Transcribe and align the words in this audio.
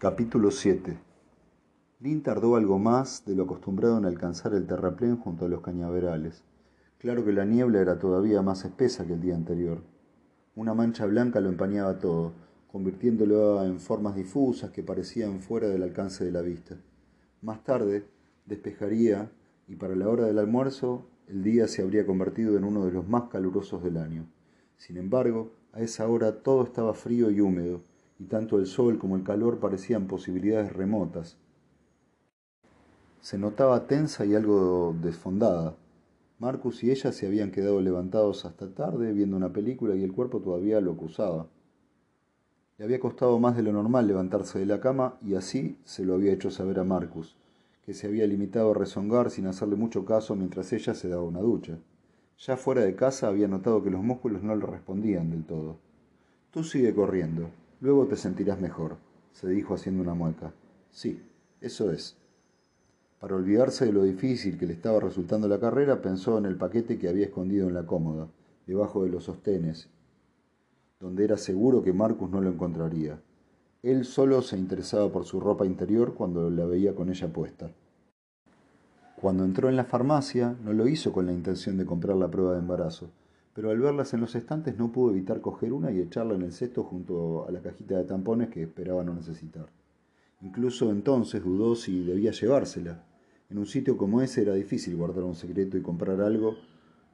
Capítulo 0.00 0.50
7 0.50 0.96
Lin 2.00 2.22
tardó 2.22 2.56
algo 2.56 2.78
más 2.78 3.22
de 3.26 3.34
lo 3.36 3.42
acostumbrado 3.42 3.98
en 3.98 4.06
alcanzar 4.06 4.54
el 4.54 4.66
terraplén 4.66 5.18
junto 5.18 5.44
a 5.44 5.48
los 5.50 5.60
cañaverales. 5.60 6.42
Claro 6.96 7.22
que 7.22 7.34
la 7.34 7.44
niebla 7.44 7.82
era 7.82 7.98
todavía 7.98 8.40
más 8.40 8.64
espesa 8.64 9.06
que 9.06 9.12
el 9.12 9.20
día 9.20 9.34
anterior. 9.34 9.82
Una 10.56 10.72
mancha 10.72 11.04
blanca 11.04 11.40
lo 11.40 11.50
empañaba 11.50 11.98
todo, 11.98 12.32
convirtiéndolo 12.72 13.62
en 13.62 13.78
formas 13.78 14.16
difusas 14.16 14.70
que 14.70 14.82
parecían 14.82 15.40
fuera 15.40 15.68
del 15.68 15.82
alcance 15.82 16.24
de 16.24 16.32
la 16.32 16.40
vista. 16.40 16.76
Más 17.42 17.62
tarde 17.62 18.06
despejaría 18.46 19.30
y 19.68 19.76
para 19.76 19.94
la 19.96 20.08
hora 20.08 20.24
del 20.24 20.38
almuerzo 20.38 21.04
el 21.28 21.42
día 21.42 21.68
se 21.68 21.82
habría 21.82 22.06
convertido 22.06 22.56
en 22.56 22.64
uno 22.64 22.86
de 22.86 22.92
los 22.92 23.06
más 23.06 23.24
calurosos 23.24 23.84
del 23.84 23.98
año. 23.98 24.24
Sin 24.78 24.96
embargo, 24.96 25.52
a 25.74 25.82
esa 25.82 26.08
hora 26.08 26.42
todo 26.42 26.64
estaba 26.64 26.94
frío 26.94 27.30
y 27.30 27.42
húmedo, 27.42 27.82
y 28.20 28.24
tanto 28.24 28.58
el 28.58 28.66
sol 28.66 28.98
como 28.98 29.16
el 29.16 29.24
calor 29.24 29.58
parecían 29.58 30.06
posibilidades 30.06 30.74
remotas. 30.74 31.38
Se 33.22 33.38
notaba 33.38 33.86
tensa 33.86 34.26
y 34.26 34.34
algo 34.34 34.94
desfondada. 35.00 35.74
Marcus 36.38 36.84
y 36.84 36.90
ella 36.90 37.12
se 37.12 37.26
habían 37.26 37.50
quedado 37.50 37.80
levantados 37.80 38.44
hasta 38.44 38.68
tarde 38.68 39.12
viendo 39.12 39.36
una 39.36 39.52
película 39.52 39.94
y 39.96 40.04
el 40.04 40.12
cuerpo 40.12 40.40
todavía 40.40 40.82
lo 40.82 40.92
acusaba. 40.92 41.46
Le 42.76 42.84
había 42.84 43.00
costado 43.00 43.38
más 43.38 43.56
de 43.56 43.62
lo 43.62 43.72
normal 43.72 44.06
levantarse 44.06 44.58
de 44.58 44.66
la 44.66 44.80
cama 44.80 45.18
y 45.24 45.34
así 45.34 45.78
se 45.84 46.04
lo 46.04 46.14
había 46.14 46.32
hecho 46.32 46.50
saber 46.50 46.78
a 46.78 46.84
Marcus, 46.84 47.36
que 47.84 47.94
se 47.94 48.06
había 48.06 48.26
limitado 48.26 48.70
a 48.70 48.74
rezongar 48.74 49.30
sin 49.30 49.46
hacerle 49.46 49.76
mucho 49.76 50.04
caso 50.04 50.36
mientras 50.36 50.72
ella 50.74 50.94
se 50.94 51.08
daba 51.08 51.22
una 51.22 51.40
ducha. 51.40 51.78
Ya 52.38 52.58
fuera 52.58 52.82
de 52.82 52.94
casa 52.94 53.28
había 53.28 53.48
notado 53.48 53.82
que 53.82 53.90
los 53.90 54.02
músculos 54.02 54.42
no 54.42 54.54
le 54.56 54.66
respondían 54.66 55.30
del 55.30 55.44
todo. 55.44 55.78
Tú 56.50 56.64
sigue 56.64 56.94
corriendo, 56.94 57.50
luego 57.80 58.06
te 58.06 58.16
sentirás 58.16 58.60
mejor, 58.60 58.96
se 59.32 59.48
dijo 59.48 59.74
haciendo 59.74 60.02
una 60.02 60.14
mueca. 60.14 60.52
Sí, 60.90 61.22
eso 61.60 61.90
es. 61.90 62.16
Para 63.18 63.36
olvidarse 63.36 63.86
de 63.86 63.92
lo 63.92 64.02
difícil 64.02 64.58
que 64.58 64.66
le 64.66 64.72
estaba 64.72 65.00
resultando 65.00 65.46
la 65.48 65.60
carrera, 65.60 66.00
pensó 66.00 66.38
en 66.38 66.46
el 66.46 66.56
paquete 66.56 66.98
que 66.98 67.08
había 67.08 67.26
escondido 67.26 67.68
en 67.68 67.74
la 67.74 67.86
cómoda, 67.86 68.28
debajo 68.66 69.04
de 69.04 69.10
los 69.10 69.24
sostenes, 69.24 69.88
donde 70.98 71.24
era 71.24 71.36
seguro 71.36 71.82
que 71.82 71.92
Marcus 71.92 72.30
no 72.30 72.40
lo 72.40 72.50
encontraría. 72.50 73.20
Él 73.82 74.04
solo 74.04 74.42
se 74.42 74.58
interesaba 74.58 75.10
por 75.10 75.24
su 75.24 75.40
ropa 75.40 75.66
interior 75.66 76.14
cuando 76.14 76.50
la 76.50 76.66
veía 76.66 76.94
con 76.94 77.08
ella 77.08 77.32
puesta. 77.32 77.70
Cuando 79.20 79.44
entró 79.44 79.68
en 79.68 79.76
la 79.76 79.84
farmacia, 79.84 80.56
no 80.64 80.72
lo 80.72 80.88
hizo 80.88 81.12
con 81.12 81.26
la 81.26 81.32
intención 81.32 81.76
de 81.76 81.84
comprar 81.84 82.16
la 82.16 82.30
prueba 82.30 82.52
de 82.52 82.60
embarazo, 82.60 83.10
pero 83.54 83.70
al 83.70 83.78
verlas 83.78 84.14
en 84.14 84.20
los 84.20 84.34
estantes 84.34 84.78
no 84.78 84.92
pudo 84.92 85.10
evitar 85.10 85.40
coger 85.40 85.72
una 85.72 85.90
y 85.90 86.00
echarla 86.00 86.34
en 86.34 86.42
el 86.42 86.52
cesto 86.52 86.84
junto 86.84 87.46
a 87.48 87.50
la 87.50 87.60
cajita 87.60 87.96
de 87.96 88.04
tampones 88.04 88.48
que 88.48 88.62
esperaba 88.62 89.02
no 89.02 89.14
necesitar. 89.14 89.66
Incluso 90.42 90.90
entonces 90.90 91.42
dudó 91.42 91.74
si 91.74 92.04
debía 92.04 92.30
llevársela. 92.30 93.04
En 93.50 93.58
un 93.58 93.66
sitio 93.66 93.96
como 93.96 94.22
ese 94.22 94.42
era 94.42 94.54
difícil 94.54 94.96
guardar 94.96 95.24
un 95.24 95.34
secreto 95.34 95.76
y 95.76 95.82
comprar 95.82 96.20
algo, 96.20 96.56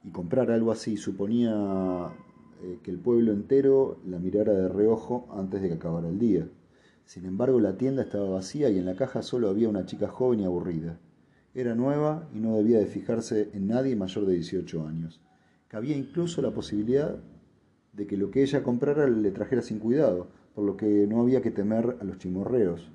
y 0.03 0.11
comprar 0.11 0.51
algo 0.51 0.71
así 0.71 0.95
suponía 0.95 2.13
eh, 2.61 2.79
que 2.83 2.91
el 2.91 2.99
pueblo 2.99 3.33
entero 3.33 3.99
la 4.05 4.19
mirara 4.19 4.53
de 4.53 4.69
reojo 4.69 5.27
antes 5.31 5.61
de 5.61 5.69
que 5.69 5.73
acabara 5.75 6.07
el 6.07 6.19
día. 6.19 6.47
Sin 7.05 7.25
embargo, 7.25 7.59
la 7.59 7.77
tienda 7.77 8.03
estaba 8.03 8.29
vacía 8.29 8.69
y 8.69 8.77
en 8.77 8.85
la 8.85 8.95
caja 8.95 9.21
solo 9.21 9.49
había 9.49 9.69
una 9.69 9.85
chica 9.85 10.07
joven 10.07 10.41
y 10.41 10.45
aburrida. 10.45 10.99
Era 11.55 11.73
nueva 11.73 12.29
y 12.33 12.39
no 12.39 12.55
debía 12.55 12.79
de 12.79 12.85
fijarse 12.85 13.49
en 13.53 13.67
nadie 13.67 13.95
mayor 13.95 14.25
de 14.25 14.33
18 14.35 14.85
años. 14.85 15.19
Cabía 15.67 15.97
incluso 15.97 16.41
la 16.41 16.51
posibilidad 16.51 17.17
de 17.93 18.07
que 18.07 18.15
lo 18.15 18.31
que 18.31 18.41
ella 18.41 18.63
comprara 18.63 19.07
le 19.07 19.31
trajera 19.31 19.61
sin 19.61 19.79
cuidado, 19.79 20.27
por 20.55 20.63
lo 20.65 20.77
que 20.77 21.07
no 21.07 21.21
había 21.21 21.41
que 21.41 21.51
temer 21.51 21.97
a 21.99 22.03
los 22.03 22.19
chimorreos. 22.19 22.89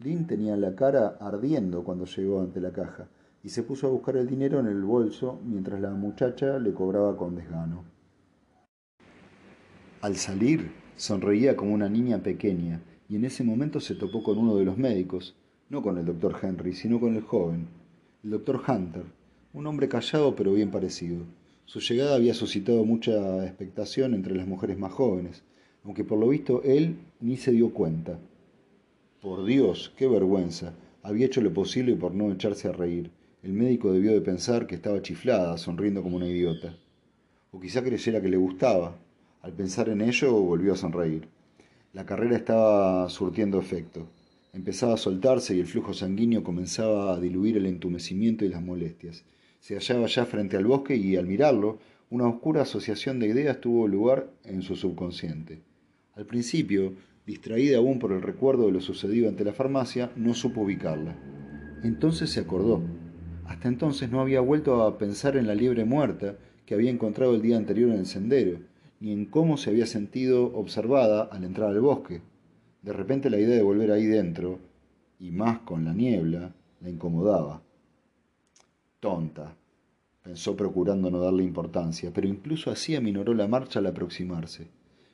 Lynn 0.00 0.26
tenía 0.26 0.56
la 0.56 0.76
cara 0.76 1.16
ardiendo 1.20 1.84
cuando 1.84 2.04
llegó 2.04 2.40
ante 2.40 2.60
la 2.60 2.72
caja 2.72 3.08
y 3.42 3.48
se 3.48 3.62
puso 3.62 3.86
a 3.86 3.90
buscar 3.90 4.16
el 4.16 4.26
dinero 4.26 4.60
en 4.60 4.66
el 4.66 4.82
bolso 4.82 5.40
mientras 5.44 5.80
la 5.80 5.90
muchacha 5.90 6.58
le 6.58 6.74
cobraba 6.74 7.16
con 7.16 7.34
desgano. 7.34 7.84
Al 10.02 10.16
salir, 10.16 10.72
sonreía 10.96 11.56
como 11.56 11.72
una 11.72 11.88
niña 11.88 12.18
pequeña 12.18 12.82
y 13.08 13.16
en 13.16 13.24
ese 13.24 13.42
momento 13.42 13.80
se 13.80 13.94
topó 13.94 14.22
con 14.22 14.36
uno 14.36 14.56
de 14.56 14.64
los 14.64 14.76
médicos, 14.76 15.34
no 15.70 15.80
con 15.80 15.96
el 15.96 16.04
doctor 16.04 16.36
Henry, 16.42 16.74
sino 16.74 17.00
con 17.00 17.16
el 17.16 17.22
joven, 17.22 17.68
el 18.22 18.30
doctor 18.30 18.60
Hunter, 18.68 19.04
un 19.54 19.66
hombre 19.66 19.88
callado 19.88 20.36
pero 20.36 20.52
bien 20.52 20.70
parecido. 20.70 21.24
Su 21.66 21.80
llegada 21.80 22.14
había 22.14 22.32
suscitado 22.32 22.84
mucha 22.84 23.44
expectación 23.44 24.14
entre 24.14 24.36
las 24.36 24.46
mujeres 24.46 24.78
más 24.78 24.92
jóvenes, 24.92 25.42
aunque 25.82 26.04
por 26.04 26.16
lo 26.16 26.28
visto 26.28 26.62
él 26.62 26.96
ni 27.20 27.36
se 27.36 27.50
dio 27.50 27.74
cuenta. 27.74 28.20
Por 29.20 29.44
Dios, 29.44 29.92
qué 29.96 30.06
vergüenza. 30.06 30.74
Había 31.02 31.26
hecho 31.26 31.40
lo 31.40 31.52
posible 31.52 31.96
por 31.96 32.14
no 32.14 32.30
echarse 32.30 32.68
a 32.68 32.72
reír. 32.72 33.10
El 33.42 33.52
médico 33.52 33.92
debió 33.92 34.12
de 34.12 34.20
pensar 34.20 34.68
que 34.68 34.76
estaba 34.76 35.02
chiflada, 35.02 35.58
sonriendo 35.58 36.04
como 36.04 36.16
una 36.16 36.28
idiota. 36.28 36.76
O 37.50 37.58
quizá 37.58 37.82
creyera 37.82 38.22
que 38.22 38.28
le 38.28 38.36
gustaba. 38.36 38.96
Al 39.42 39.52
pensar 39.52 39.88
en 39.88 40.02
ello, 40.02 40.32
volvió 40.34 40.72
a 40.72 40.76
sonreír. 40.76 41.26
La 41.92 42.06
carrera 42.06 42.36
estaba 42.36 43.08
surtiendo 43.08 43.58
efecto. 43.58 44.06
Empezaba 44.52 44.94
a 44.94 44.98
soltarse 44.98 45.56
y 45.56 45.60
el 45.60 45.66
flujo 45.66 45.94
sanguíneo 45.94 46.44
comenzaba 46.44 47.14
a 47.14 47.20
diluir 47.20 47.56
el 47.56 47.66
entumecimiento 47.66 48.44
y 48.44 48.50
las 48.50 48.62
molestias. 48.62 49.24
Se 49.66 49.74
hallaba 49.74 50.06
ya 50.06 50.24
frente 50.26 50.56
al 50.56 50.64
bosque 50.64 50.94
y 50.94 51.16
al 51.16 51.26
mirarlo, 51.26 51.80
una 52.10 52.28
oscura 52.28 52.62
asociación 52.62 53.18
de 53.18 53.26
ideas 53.26 53.60
tuvo 53.60 53.88
lugar 53.88 54.30
en 54.44 54.62
su 54.62 54.76
subconsciente. 54.76 55.58
Al 56.14 56.24
principio, 56.24 56.92
distraída 57.26 57.78
aún 57.78 57.98
por 57.98 58.12
el 58.12 58.22
recuerdo 58.22 58.66
de 58.66 58.70
lo 58.70 58.80
sucedido 58.80 59.28
ante 59.28 59.42
la 59.42 59.52
farmacia, 59.52 60.12
no 60.14 60.34
supo 60.34 60.60
ubicarla. 60.60 61.16
Entonces 61.82 62.30
se 62.30 62.38
acordó. 62.38 62.80
Hasta 63.44 63.66
entonces 63.66 64.08
no 64.08 64.20
había 64.20 64.40
vuelto 64.40 64.82
a 64.82 64.98
pensar 64.98 65.36
en 65.36 65.48
la 65.48 65.56
liebre 65.56 65.84
muerta 65.84 66.36
que 66.64 66.74
había 66.74 66.92
encontrado 66.92 67.34
el 67.34 67.42
día 67.42 67.56
anterior 67.56 67.90
en 67.90 67.98
el 67.98 68.06
sendero, 68.06 68.60
ni 69.00 69.10
en 69.10 69.24
cómo 69.24 69.56
se 69.56 69.70
había 69.70 69.86
sentido 69.86 70.44
observada 70.54 71.22
al 71.24 71.42
entrar 71.42 71.70
al 71.70 71.80
bosque. 71.80 72.20
De 72.82 72.92
repente 72.92 73.30
la 73.30 73.40
idea 73.40 73.56
de 73.56 73.64
volver 73.64 73.90
ahí 73.90 74.06
dentro, 74.06 74.60
y 75.18 75.32
más 75.32 75.58
con 75.58 75.84
la 75.84 75.92
niebla, 75.92 76.54
la 76.80 76.88
incomodaba. 76.88 77.65
Tonta, 79.00 79.54
pensó 80.22 80.56
procurando 80.56 81.10
no 81.10 81.20
darle 81.20 81.44
importancia, 81.44 82.12
pero 82.12 82.26
incluso 82.26 82.70
así 82.70 82.96
aminoró 82.96 83.34
la 83.34 83.46
marcha 83.46 83.78
al 83.78 83.86
aproximarse. 83.86 84.68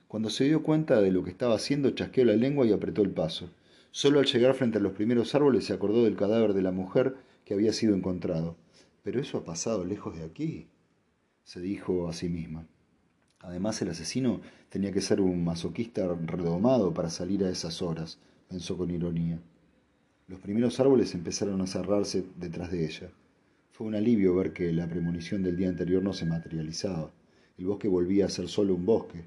Cuando 0.08 0.30
se 0.30 0.44
dio 0.44 0.62
cuenta 0.62 1.00
de 1.00 1.10
lo 1.10 1.24
que 1.24 1.30
estaba 1.30 1.54
haciendo, 1.54 1.90
chasqueó 1.90 2.24
la 2.24 2.36
lengua 2.36 2.66
y 2.66 2.72
apretó 2.72 3.02
el 3.02 3.10
paso. 3.10 3.50
Solo 3.90 4.20
al 4.20 4.26
llegar 4.26 4.54
frente 4.54 4.78
a 4.78 4.80
los 4.80 4.92
primeros 4.92 5.34
árboles 5.34 5.64
se 5.64 5.72
acordó 5.72 6.04
del 6.04 6.16
cadáver 6.16 6.52
de 6.52 6.62
la 6.62 6.70
mujer 6.70 7.16
que 7.44 7.54
había 7.54 7.72
sido 7.72 7.94
encontrado. 7.94 8.56
Pero 9.02 9.20
eso 9.20 9.38
ha 9.38 9.44
pasado 9.44 9.84
lejos 9.84 10.16
de 10.16 10.24
aquí, 10.24 10.68
se 11.44 11.60
dijo 11.60 12.08
a 12.08 12.12
sí 12.12 12.28
misma. 12.28 12.66
Además, 13.40 13.82
el 13.82 13.90
asesino 13.90 14.40
tenía 14.68 14.92
que 14.92 15.00
ser 15.00 15.20
un 15.20 15.44
masoquista 15.44 16.06
redomado 16.24 16.94
para 16.94 17.10
salir 17.10 17.44
a 17.44 17.50
esas 17.50 17.82
horas, 17.82 18.18
pensó 18.48 18.76
con 18.76 18.90
ironía. 18.90 19.40
Los 20.28 20.40
primeros 20.40 20.78
árboles 20.78 21.14
empezaron 21.14 21.60
a 21.60 21.66
cerrarse 21.66 22.24
detrás 22.36 22.70
de 22.70 22.86
ella. 22.86 23.10
Fue 23.72 23.86
un 23.86 23.94
alivio 23.94 24.34
ver 24.34 24.52
que 24.52 24.70
la 24.70 24.86
premonición 24.86 25.42
del 25.42 25.56
día 25.56 25.70
anterior 25.70 26.02
no 26.02 26.12
se 26.12 26.26
materializaba. 26.26 27.10
El 27.56 27.64
bosque 27.64 27.88
volvía 27.88 28.26
a 28.26 28.28
ser 28.28 28.48
solo 28.48 28.74
un 28.74 28.84
bosque. 28.84 29.24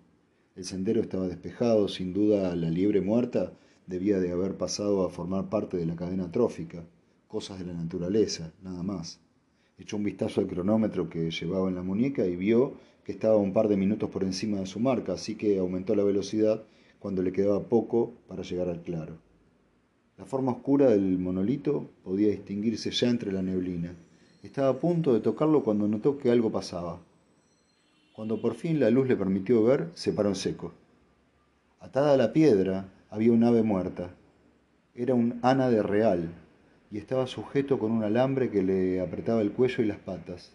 El 0.56 0.66
sendero 0.66 1.02
estaba 1.02 1.28
despejado, 1.28 1.88
sin 1.88 2.14
duda 2.14 2.56
la 2.56 2.70
liebre 2.70 3.02
muerta 3.02 3.54
debía 3.88 4.20
de 4.20 4.32
haber 4.32 4.56
pasado 4.56 5.04
a 5.04 5.10
formar 5.10 5.50
parte 5.50 5.78
de 5.78 5.88
la 5.88 5.96
cadena 5.96 6.32
trófica, 6.32 6.86
cosas 7.28 7.58
de 7.58 7.66
la 7.66 7.74
naturaleza, 7.74 8.54
nada 8.62 8.84
más. 8.84 9.20
Echó 9.80 9.98
un 9.98 10.04
vistazo 10.04 10.42
al 10.42 10.48
cronómetro 10.48 11.10
que 11.10 11.32
llevaba 11.32 11.68
en 11.68 11.74
la 11.74 11.82
muñeca 11.82 12.28
y 12.28 12.36
vio 12.36 12.76
que 13.04 13.14
estaba 13.14 13.38
un 13.38 13.52
par 13.52 13.68
de 13.68 13.78
minutos 13.78 14.12
por 14.12 14.24
encima 14.24 14.60
de 14.60 14.68
su 14.68 14.80
marca, 14.80 15.14
así 15.14 15.34
que 15.34 15.58
aumentó 15.58 15.96
la 15.96 16.04
velocidad 16.04 16.64
cuando 17.00 17.24
le 17.24 17.32
quedaba 17.32 17.64
poco 17.64 18.14
para 18.28 18.44
llegar 18.44 18.70
al 18.70 18.84
claro. 18.84 19.18
La 20.20 20.26
forma 20.26 20.52
oscura 20.52 20.92
del 20.92 21.18
monolito 21.18 21.90
podía 22.04 22.30
distinguirse 22.30 22.92
ya 22.92 23.10
entre 23.10 23.32
la 23.32 23.42
neblina. 23.42 23.96
Estaba 24.46 24.70
a 24.70 24.80
punto 24.80 25.12
de 25.16 25.22
tocarlo 25.22 25.64
cuando 25.64 25.88
notó 25.88 26.20
que 26.20 26.30
algo 26.30 26.52
pasaba. 26.52 27.00
Cuando 28.14 28.40
por 28.40 28.54
fin 28.54 28.80
la 28.80 28.92
luz 28.92 29.08
le 29.08 29.16
permitió 29.16 29.64
ver, 29.64 29.90
se 29.96 30.14
paró 30.14 30.30
en 30.30 30.36
seco. 30.36 30.72
Atada 31.80 32.14
a 32.14 32.18
la 32.18 32.32
piedra 32.32 32.86
había 33.10 33.32
un 33.32 33.44
ave 33.44 33.64
muerta. 33.64 34.12
Era 34.94 35.16
un 35.16 35.40
ánade 35.42 35.82
real 35.82 36.30
y 36.92 37.00
estaba 37.00 37.26
sujeto 37.26 37.80
con 37.80 37.92
un 37.92 38.04
alambre 38.04 38.52
que 38.52 38.62
le 38.62 39.02
apretaba 39.02 39.42
el 39.42 39.52
cuello 39.52 39.84
y 39.84 39.88
las 39.88 39.98
patas. 39.98 40.54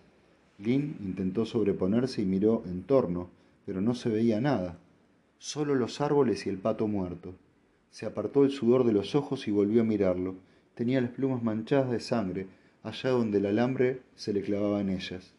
Lynn 0.58 0.96
intentó 1.00 1.44
sobreponerse 1.44 2.22
y 2.22 2.26
miró 2.26 2.62
en 2.66 2.84
torno, 2.84 3.28
pero 3.66 3.80
no 3.80 3.96
se 3.96 4.08
veía 4.08 4.40
nada, 4.40 4.78
solo 5.38 5.74
los 5.74 6.00
árboles 6.00 6.46
y 6.46 6.48
el 6.48 6.58
pato 6.58 6.86
muerto. 6.86 7.34
Se 7.90 8.06
apartó 8.06 8.44
el 8.44 8.52
sudor 8.52 8.84
de 8.84 8.92
los 8.92 9.16
ojos 9.16 9.48
y 9.48 9.50
volvió 9.50 9.80
a 9.80 9.84
mirarlo. 9.84 10.36
Tenía 10.76 11.00
las 11.00 11.10
plumas 11.10 11.42
manchadas 11.42 11.90
de 11.90 11.98
sangre, 11.98 12.46
allá 12.82 13.10
donde 13.10 13.38
el 13.38 13.46
alambre 13.46 14.00
se 14.14 14.32
le 14.32 14.42
clavaba 14.42 14.80
en 14.80 14.90
ellas. 14.90 15.32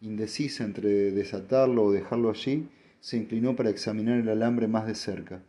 Indecisa 0.00 0.64
entre 0.64 1.10
desatarlo 1.10 1.84
o 1.84 1.92
dejarlo 1.92 2.30
allí, 2.30 2.68
se 3.00 3.16
inclinó 3.16 3.56
para 3.56 3.70
examinar 3.70 4.18
el 4.18 4.28
alambre 4.28 4.68
más 4.68 4.86
de 4.86 4.94
cerca. 4.94 5.42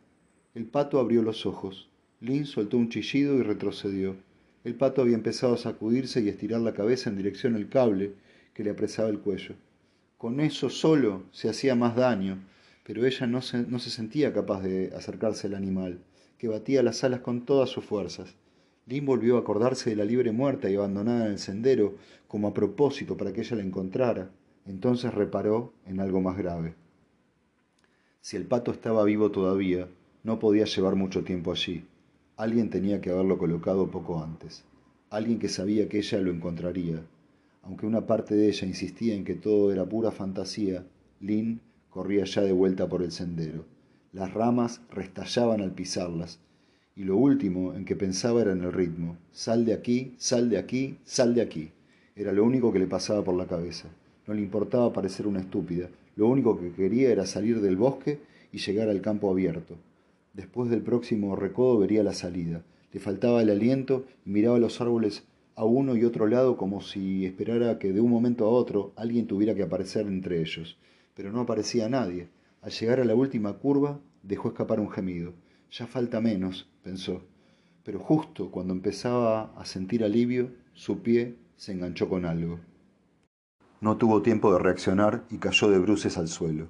El 0.54 0.64
pato 0.64 0.98
abrió 0.98 1.22
los 1.22 1.46
ojos. 1.46 1.88
Lynn 2.20 2.46
soltó 2.46 2.76
un 2.76 2.88
chillido 2.88 3.36
y 3.36 3.42
retrocedió. 3.42 4.16
El 4.64 4.74
pato 4.74 5.02
había 5.02 5.14
empezado 5.14 5.54
a 5.54 5.58
sacudirse 5.58 6.20
y 6.20 6.28
estirar 6.28 6.60
la 6.60 6.74
cabeza 6.74 7.10
en 7.10 7.16
dirección 7.16 7.54
al 7.54 7.68
cable 7.68 8.12
que 8.54 8.64
le 8.64 8.70
apresaba 8.70 9.08
el 9.08 9.20
cuello. 9.20 9.54
Con 10.16 10.40
eso 10.40 10.68
solo 10.68 11.22
se 11.30 11.48
hacía 11.48 11.74
más 11.74 11.94
daño, 11.94 12.38
pero 12.84 13.06
ella 13.06 13.26
no 13.26 13.40
se, 13.40 13.58
no 13.58 13.78
se 13.78 13.90
sentía 13.90 14.32
capaz 14.32 14.62
de 14.62 14.92
acercarse 14.96 15.46
al 15.46 15.54
animal, 15.54 16.00
que 16.38 16.48
batía 16.48 16.82
las 16.82 17.04
alas 17.04 17.20
con 17.20 17.44
todas 17.44 17.70
sus 17.70 17.84
fuerzas. 17.84 18.34
Lynn 18.88 19.04
volvió 19.04 19.36
a 19.36 19.40
acordarse 19.40 19.90
de 19.90 19.96
la 19.96 20.06
libre 20.06 20.32
muerta 20.32 20.70
y 20.70 20.76
abandonada 20.76 21.26
en 21.26 21.32
el 21.32 21.38
sendero, 21.38 21.96
como 22.26 22.48
a 22.48 22.54
propósito 22.54 23.18
para 23.18 23.34
que 23.34 23.42
ella 23.42 23.56
la 23.56 23.62
encontrara. 23.62 24.30
Entonces 24.64 25.12
reparó 25.12 25.74
en 25.84 26.00
algo 26.00 26.22
más 26.22 26.38
grave. 26.38 26.74
Si 28.22 28.36
el 28.36 28.46
pato 28.46 28.70
estaba 28.70 29.04
vivo 29.04 29.30
todavía, 29.30 29.88
no 30.24 30.38
podía 30.38 30.64
llevar 30.64 30.94
mucho 30.94 31.22
tiempo 31.22 31.52
allí. 31.52 31.84
Alguien 32.36 32.70
tenía 32.70 33.00
que 33.02 33.10
haberlo 33.10 33.36
colocado 33.36 33.90
poco 33.90 34.22
antes. 34.22 34.64
Alguien 35.10 35.38
que 35.38 35.48
sabía 35.48 35.88
que 35.88 35.98
ella 35.98 36.20
lo 36.20 36.30
encontraría. 36.30 37.02
Aunque 37.62 37.84
una 37.84 38.06
parte 38.06 38.34
de 38.36 38.48
ella 38.48 38.66
insistía 38.66 39.14
en 39.14 39.24
que 39.24 39.34
todo 39.34 39.70
era 39.70 39.84
pura 39.84 40.10
fantasía, 40.10 40.86
Lynn 41.20 41.60
corría 41.90 42.24
ya 42.24 42.40
de 42.40 42.52
vuelta 42.52 42.88
por 42.88 43.02
el 43.02 43.12
sendero. 43.12 43.66
Las 44.12 44.32
ramas 44.32 44.80
restallaban 44.90 45.60
al 45.60 45.72
pisarlas, 45.72 46.40
y 46.98 47.04
lo 47.04 47.16
último 47.16 47.74
en 47.74 47.84
que 47.84 47.94
pensaba 47.94 48.42
era 48.42 48.50
en 48.50 48.64
el 48.64 48.72
ritmo. 48.72 49.16
Sal 49.30 49.64
de 49.64 49.72
aquí, 49.72 50.14
sal 50.18 50.50
de 50.50 50.58
aquí, 50.58 50.96
sal 51.04 51.32
de 51.32 51.42
aquí. 51.42 51.70
Era 52.16 52.32
lo 52.32 52.42
único 52.42 52.72
que 52.72 52.80
le 52.80 52.88
pasaba 52.88 53.22
por 53.22 53.36
la 53.36 53.46
cabeza. 53.46 53.88
No 54.26 54.34
le 54.34 54.40
importaba 54.40 54.92
parecer 54.92 55.28
una 55.28 55.38
estúpida. 55.38 55.88
Lo 56.16 56.26
único 56.26 56.58
que 56.58 56.72
quería 56.72 57.10
era 57.10 57.24
salir 57.24 57.60
del 57.60 57.76
bosque 57.76 58.18
y 58.50 58.58
llegar 58.58 58.88
al 58.88 59.00
campo 59.00 59.30
abierto. 59.30 59.76
Después 60.34 60.70
del 60.70 60.82
próximo 60.82 61.36
recodo 61.36 61.78
vería 61.78 62.02
la 62.02 62.14
salida. 62.14 62.64
Le 62.92 62.98
faltaba 62.98 63.42
el 63.42 63.50
aliento 63.50 64.04
y 64.26 64.30
miraba 64.30 64.58
los 64.58 64.80
árboles 64.80 65.22
a 65.54 65.64
uno 65.64 65.94
y 65.94 66.04
otro 66.04 66.26
lado 66.26 66.56
como 66.56 66.80
si 66.80 67.24
esperara 67.24 67.78
que 67.78 67.92
de 67.92 68.00
un 68.00 68.10
momento 68.10 68.44
a 68.44 68.48
otro 68.48 68.92
alguien 68.96 69.28
tuviera 69.28 69.54
que 69.54 69.62
aparecer 69.62 70.08
entre 70.08 70.40
ellos. 70.40 70.76
Pero 71.14 71.30
no 71.30 71.42
aparecía 71.42 71.88
nadie. 71.88 72.26
Al 72.60 72.72
llegar 72.72 72.98
a 72.98 73.04
la 73.04 73.14
última 73.14 73.52
curva, 73.52 74.00
dejó 74.24 74.48
escapar 74.48 74.80
un 74.80 74.90
gemido. 74.90 75.32
Ya 75.70 75.86
falta 75.86 76.20
menos, 76.20 76.66
pensó. 76.88 77.20
Pero 77.84 77.98
justo 77.98 78.50
cuando 78.50 78.72
empezaba 78.72 79.52
a 79.56 79.64
sentir 79.66 80.02
alivio, 80.02 80.50
su 80.72 81.02
pie 81.02 81.36
se 81.56 81.72
enganchó 81.72 82.08
con 82.08 82.24
algo. 82.24 82.60
No 83.82 83.98
tuvo 83.98 84.22
tiempo 84.22 84.52
de 84.52 84.58
reaccionar 84.58 85.24
y 85.30 85.36
cayó 85.36 85.68
de 85.70 85.78
bruces 85.78 86.16
al 86.16 86.28
suelo. 86.28 86.68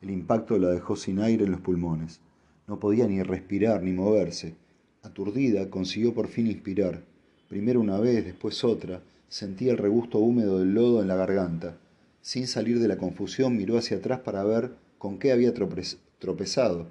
El 0.00 0.10
impacto 0.10 0.58
la 0.58 0.70
dejó 0.70 0.96
sin 0.96 1.20
aire 1.20 1.44
en 1.44 1.52
los 1.52 1.60
pulmones. 1.60 2.20
No 2.66 2.80
podía 2.80 3.06
ni 3.06 3.22
respirar 3.22 3.82
ni 3.82 3.92
moverse. 3.92 4.56
Aturdida, 5.02 5.70
consiguió 5.70 6.14
por 6.14 6.26
fin 6.26 6.48
inspirar. 6.48 7.04
Primero 7.48 7.80
una 7.80 7.98
vez, 8.00 8.24
después 8.24 8.64
otra. 8.64 9.02
Sentía 9.28 9.70
el 9.70 9.78
regusto 9.78 10.18
húmedo 10.18 10.58
del 10.58 10.74
lodo 10.74 11.00
en 11.00 11.08
la 11.08 11.16
garganta. 11.16 11.76
Sin 12.22 12.48
salir 12.48 12.80
de 12.80 12.88
la 12.88 12.98
confusión, 12.98 13.56
miró 13.56 13.78
hacia 13.78 13.98
atrás 13.98 14.20
para 14.20 14.42
ver 14.42 14.72
con 14.98 15.18
qué 15.18 15.30
había 15.30 15.54
tropezado. 15.54 16.88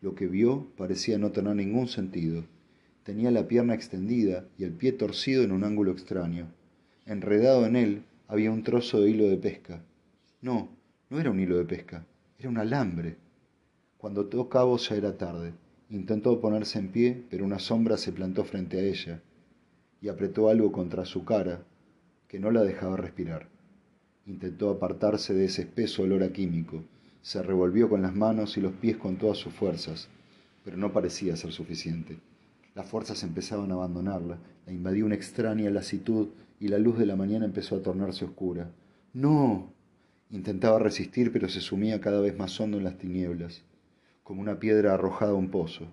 Lo 0.00 0.14
que 0.14 0.26
vio 0.26 0.66
parecía 0.76 1.18
no 1.18 1.32
tener 1.32 1.56
ningún 1.56 1.88
sentido. 1.88 2.44
Tenía 3.02 3.30
la 3.30 3.48
pierna 3.48 3.74
extendida 3.74 4.44
y 4.58 4.64
el 4.64 4.72
pie 4.72 4.92
torcido 4.92 5.42
en 5.42 5.52
un 5.52 5.64
ángulo 5.64 5.92
extraño. 5.92 6.48
Enredado 7.06 7.66
en 7.66 7.76
él 7.76 8.02
había 8.28 8.50
un 8.50 8.62
trozo 8.62 9.00
de 9.00 9.10
hilo 9.10 9.28
de 9.28 9.36
pesca. 9.36 9.82
No, 10.42 10.68
no 11.08 11.20
era 11.20 11.30
un 11.30 11.40
hilo 11.40 11.56
de 11.56 11.64
pesca, 11.64 12.04
era 12.38 12.48
un 12.48 12.58
alambre. 12.58 13.16
Cuando 13.96 14.26
tocó 14.26 14.48
cabo 14.48 14.76
ya 14.76 14.96
era 14.96 15.16
tarde. 15.16 15.52
Intentó 15.88 16.40
ponerse 16.40 16.78
en 16.80 16.88
pie, 16.88 17.22
pero 17.30 17.44
una 17.44 17.60
sombra 17.60 17.96
se 17.96 18.12
plantó 18.12 18.44
frente 18.44 18.78
a 18.78 18.82
ella 18.82 19.22
y 20.00 20.08
apretó 20.08 20.48
algo 20.48 20.72
contra 20.72 21.04
su 21.04 21.24
cara 21.24 21.62
que 22.28 22.40
no 22.40 22.50
la 22.50 22.62
dejaba 22.62 22.96
respirar. 22.96 23.48
Intentó 24.26 24.70
apartarse 24.70 25.32
de 25.32 25.44
ese 25.44 25.62
espeso 25.62 26.02
olor 26.02 26.24
a 26.24 26.32
químico. 26.32 26.82
Se 27.26 27.42
revolvió 27.42 27.88
con 27.88 28.02
las 28.02 28.14
manos 28.14 28.56
y 28.56 28.60
los 28.60 28.70
pies 28.74 28.98
con 28.98 29.16
todas 29.16 29.36
sus 29.36 29.52
fuerzas, 29.52 30.08
pero 30.64 30.76
no 30.76 30.92
parecía 30.92 31.34
ser 31.34 31.50
suficiente. 31.50 32.20
Las 32.72 32.86
fuerzas 32.86 33.24
empezaban 33.24 33.72
a 33.72 33.74
abandonarla, 33.74 34.38
la 34.64 34.72
invadía 34.72 35.04
una 35.04 35.16
extraña 35.16 35.68
lasitud 35.70 36.28
y 36.60 36.68
la 36.68 36.78
luz 36.78 36.96
de 36.96 37.04
la 37.04 37.16
mañana 37.16 37.44
empezó 37.44 37.74
a 37.74 37.82
tornarse 37.82 38.24
oscura. 38.24 38.70
¡No! 39.12 39.72
Intentaba 40.30 40.78
resistir, 40.78 41.32
pero 41.32 41.48
se 41.48 41.60
sumía 41.60 42.00
cada 42.00 42.20
vez 42.20 42.38
más 42.38 42.60
hondo 42.60 42.78
en 42.78 42.84
las 42.84 42.96
tinieblas 42.96 43.64
como 44.22 44.40
una 44.40 44.60
piedra 44.60 44.94
arrojada 44.94 45.32
a 45.32 45.34
un 45.34 45.50
pozo. 45.50 45.88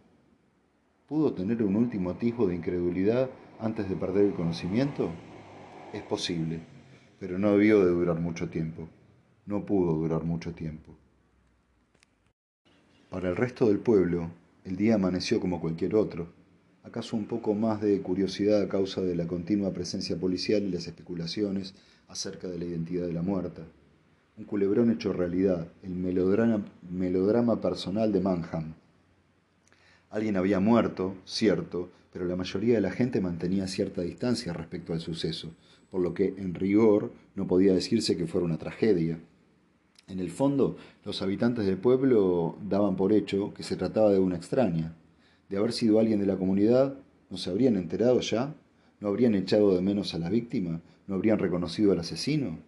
¿Pudo 1.07 1.33
tener 1.33 1.63
un 1.63 1.75
último 1.75 2.11
atisbo 2.11 2.45
de 2.45 2.53
incredulidad 2.57 3.31
antes 3.59 3.89
de 3.89 3.95
perder 3.95 4.25
el 4.25 4.33
conocimiento? 4.35 5.09
Es 5.93 6.03
posible, 6.03 6.59
pero 7.19 7.39
no 7.39 7.53
debió 7.53 7.83
de 7.83 7.89
durar 7.89 8.19
mucho 8.19 8.49
tiempo. 8.49 8.87
No 9.47 9.65
pudo 9.65 9.93
durar 9.93 10.23
mucho 10.25 10.53
tiempo. 10.53 10.95
Para 13.13 13.29
el 13.29 13.35
resto 13.35 13.67
del 13.67 13.77
pueblo, 13.77 14.31
el 14.65 14.75
día 14.75 14.95
amaneció 14.95 15.39
como 15.39 15.61
cualquier 15.61 15.93
otro, 15.93 16.29
acaso 16.81 17.15
un 17.15 17.25
poco 17.25 17.53
más 17.53 17.79
de 17.79 18.01
curiosidad 18.01 18.59
a 18.59 18.67
causa 18.67 19.01
de 19.01 19.15
la 19.15 19.27
continua 19.27 19.71
presencia 19.71 20.17
policial 20.17 20.63
y 20.63 20.71
las 20.71 20.87
especulaciones 20.87 21.75
acerca 22.07 22.47
de 22.47 22.57
la 22.57 22.65
identidad 22.65 23.05
de 23.05 23.13
la 23.13 23.21
muerta 23.21 23.61
un 24.35 24.45
culebrón 24.45 24.89
hecho 24.89 25.13
realidad, 25.13 25.67
el 25.83 25.91
melodrama, 25.93 26.65
melodrama 26.89 27.61
personal 27.61 28.11
de 28.11 28.19
Manham. 28.19 28.73
Alguien 30.09 30.35
había 30.35 30.59
muerto, 30.59 31.13
cierto, 31.23 31.91
pero 32.11 32.25
la 32.25 32.35
mayoría 32.35 32.73
de 32.73 32.81
la 32.81 32.89
gente 32.89 33.21
mantenía 33.21 33.67
cierta 33.67 34.01
distancia 34.01 34.51
respecto 34.51 34.91
al 34.91 35.01
suceso, 35.01 35.51
por 35.91 36.01
lo 36.01 36.15
que, 36.15 36.33
en 36.37 36.55
rigor, 36.55 37.11
no 37.35 37.45
podía 37.45 37.75
decirse 37.75 38.17
que 38.17 38.25
fuera 38.25 38.45
una 38.45 38.57
tragedia. 38.57 39.19
En 40.07 40.19
el 40.19 40.31
fondo, 40.31 40.75
los 41.05 41.21
habitantes 41.21 41.65
del 41.65 41.77
pueblo 41.77 42.57
daban 42.67 42.95
por 42.95 43.13
hecho 43.13 43.53
que 43.53 43.63
se 43.63 43.77
trataba 43.77 44.11
de 44.11 44.19
una 44.19 44.35
extraña. 44.35 44.95
De 45.49 45.57
haber 45.57 45.71
sido 45.71 45.99
alguien 45.99 46.19
de 46.19 46.25
la 46.25 46.35
comunidad, 46.35 46.97
¿no 47.29 47.37
se 47.37 47.49
habrían 47.49 47.77
enterado 47.77 48.19
ya? 48.19 48.53
¿No 48.99 49.07
habrían 49.07 49.35
echado 49.35 49.73
de 49.75 49.81
menos 49.81 50.13
a 50.13 50.19
la 50.19 50.29
víctima? 50.29 50.81
¿No 51.07 51.15
habrían 51.15 51.39
reconocido 51.39 51.91
al 51.91 51.99
asesino? 51.99 52.59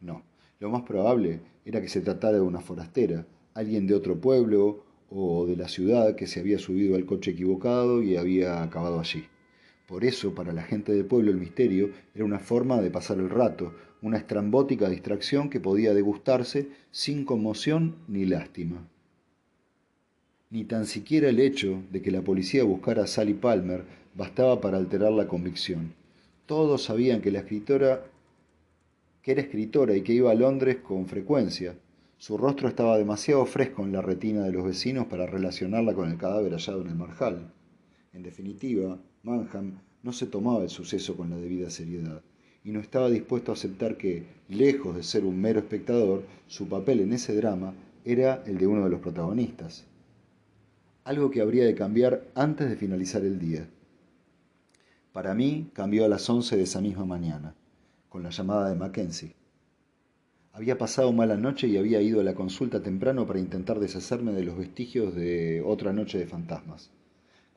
No. 0.00 0.22
Lo 0.60 0.70
más 0.70 0.82
probable 0.82 1.40
era 1.64 1.80
que 1.80 1.88
se 1.88 2.00
tratara 2.00 2.38
de 2.38 2.42
una 2.42 2.60
forastera, 2.60 3.26
alguien 3.54 3.86
de 3.86 3.94
otro 3.94 4.20
pueblo 4.20 4.84
o 5.10 5.46
de 5.46 5.56
la 5.56 5.68
ciudad 5.68 6.16
que 6.16 6.26
se 6.26 6.40
había 6.40 6.58
subido 6.58 6.96
al 6.96 7.06
coche 7.06 7.30
equivocado 7.30 8.02
y 8.02 8.16
había 8.16 8.62
acabado 8.62 9.00
allí. 9.00 9.24
Por 9.88 10.04
eso, 10.04 10.34
para 10.34 10.52
la 10.52 10.64
gente 10.64 10.92
del 10.92 11.06
pueblo, 11.06 11.30
el 11.30 11.38
misterio 11.38 11.92
era 12.14 12.26
una 12.26 12.38
forma 12.38 12.78
de 12.82 12.90
pasar 12.90 13.16
el 13.16 13.30
rato, 13.30 13.72
una 14.02 14.18
estrambótica 14.18 14.86
distracción 14.90 15.48
que 15.48 15.60
podía 15.60 15.94
degustarse 15.94 16.68
sin 16.90 17.24
conmoción 17.24 17.96
ni 18.06 18.26
lástima. 18.26 18.86
Ni 20.50 20.64
tan 20.64 20.84
siquiera 20.84 21.30
el 21.30 21.40
hecho 21.40 21.82
de 21.90 22.02
que 22.02 22.10
la 22.10 22.20
policía 22.20 22.64
buscara 22.64 23.04
a 23.04 23.06
Sally 23.06 23.32
Palmer 23.32 23.84
bastaba 24.14 24.60
para 24.60 24.76
alterar 24.76 25.12
la 25.12 25.26
convicción. 25.26 25.94
Todos 26.44 26.84
sabían 26.84 27.22
que 27.22 27.30
la 27.30 27.38
escritora 27.38 28.04
que 29.22 29.32
era 29.32 29.40
escritora 29.40 29.96
y 29.96 30.02
que 30.02 30.12
iba 30.12 30.30
a 30.30 30.34
Londres 30.34 30.76
con 30.82 31.06
frecuencia. 31.06 31.74
Su 32.18 32.36
rostro 32.36 32.68
estaba 32.68 32.98
demasiado 32.98 33.46
fresco 33.46 33.84
en 33.84 33.92
la 33.92 34.02
retina 34.02 34.44
de 34.44 34.52
los 34.52 34.64
vecinos 34.64 35.06
para 35.06 35.26
relacionarla 35.26 35.94
con 35.94 36.10
el 36.10 36.18
cadáver 36.18 36.52
hallado 36.52 36.82
en 36.82 36.88
el 36.88 36.94
marjal. 36.94 37.52
En 38.12 38.22
definitiva, 38.22 38.98
Manham 39.22 39.80
no 40.02 40.12
se 40.12 40.26
tomaba 40.26 40.62
el 40.62 40.70
suceso 40.70 41.16
con 41.16 41.30
la 41.30 41.36
debida 41.36 41.70
seriedad 41.70 42.22
y 42.64 42.70
no 42.70 42.80
estaba 42.80 43.08
dispuesto 43.08 43.50
a 43.50 43.54
aceptar 43.54 43.96
que, 43.96 44.26
lejos 44.48 44.94
de 44.94 45.02
ser 45.02 45.24
un 45.24 45.40
mero 45.40 45.60
espectador, 45.60 46.24
su 46.46 46.68
papel 46.68 47.00
en 47.00 47.12
ese 47.12 47.34
drama 47.34 47.74
era 48.04 48.42
el 48.46 48.58
de 48.58 48.66
uno 48.66 48.84
de 48.84 48.90
los 48.90 49.00
protagonistas. 49.00 49.84
Algo 51.04 51.30
que 51.30 51.40
habría 51.40 51.64
de 51.64 51.74
cambiar 51.74 52.24
antes 52.34 52.68
de 52.68 52.76
finalizar 52.76 53.22
el 53.22 53.38
día. 53.38 53.68
Para 55.12 55.34
mí 55.34 55.70
cambió 55.72 56.04
a 56.04 56.08
las 56.08 56.28
once 56.28 56.56
de 56.56 56.64
esa 56.64 56.80
misma 56.80 57.04
mañana 57.04 57.54
con 58.08 58.22
la 58.22 58.30
llamada 58.30 58.68
de 58.68 58.76
Mackenzie. 58.76 59.34
Había 60.52 60.78
pasado 60.78 61.12
mala 61.12 61.36
noche 61.36 61.68
y 61.68 61.76
había 61.76 62.00
ido 62.00 62.20
a 62.20 62.24
la 62.24 62.34
consulta 62.34 62.82
temprano 62.82 63.26
para 63.26 63.38
intentar 63.38 63.78
deshacerme 63.78 64.32
de 64.32 64.44
los 64.44 64.56
vestigios 64.56 65.14
de 65.14 65.62
otra 65.64 65.92
noche 65.92 66.18
de 66.18 66.26
fantasmas. 66.26 66.90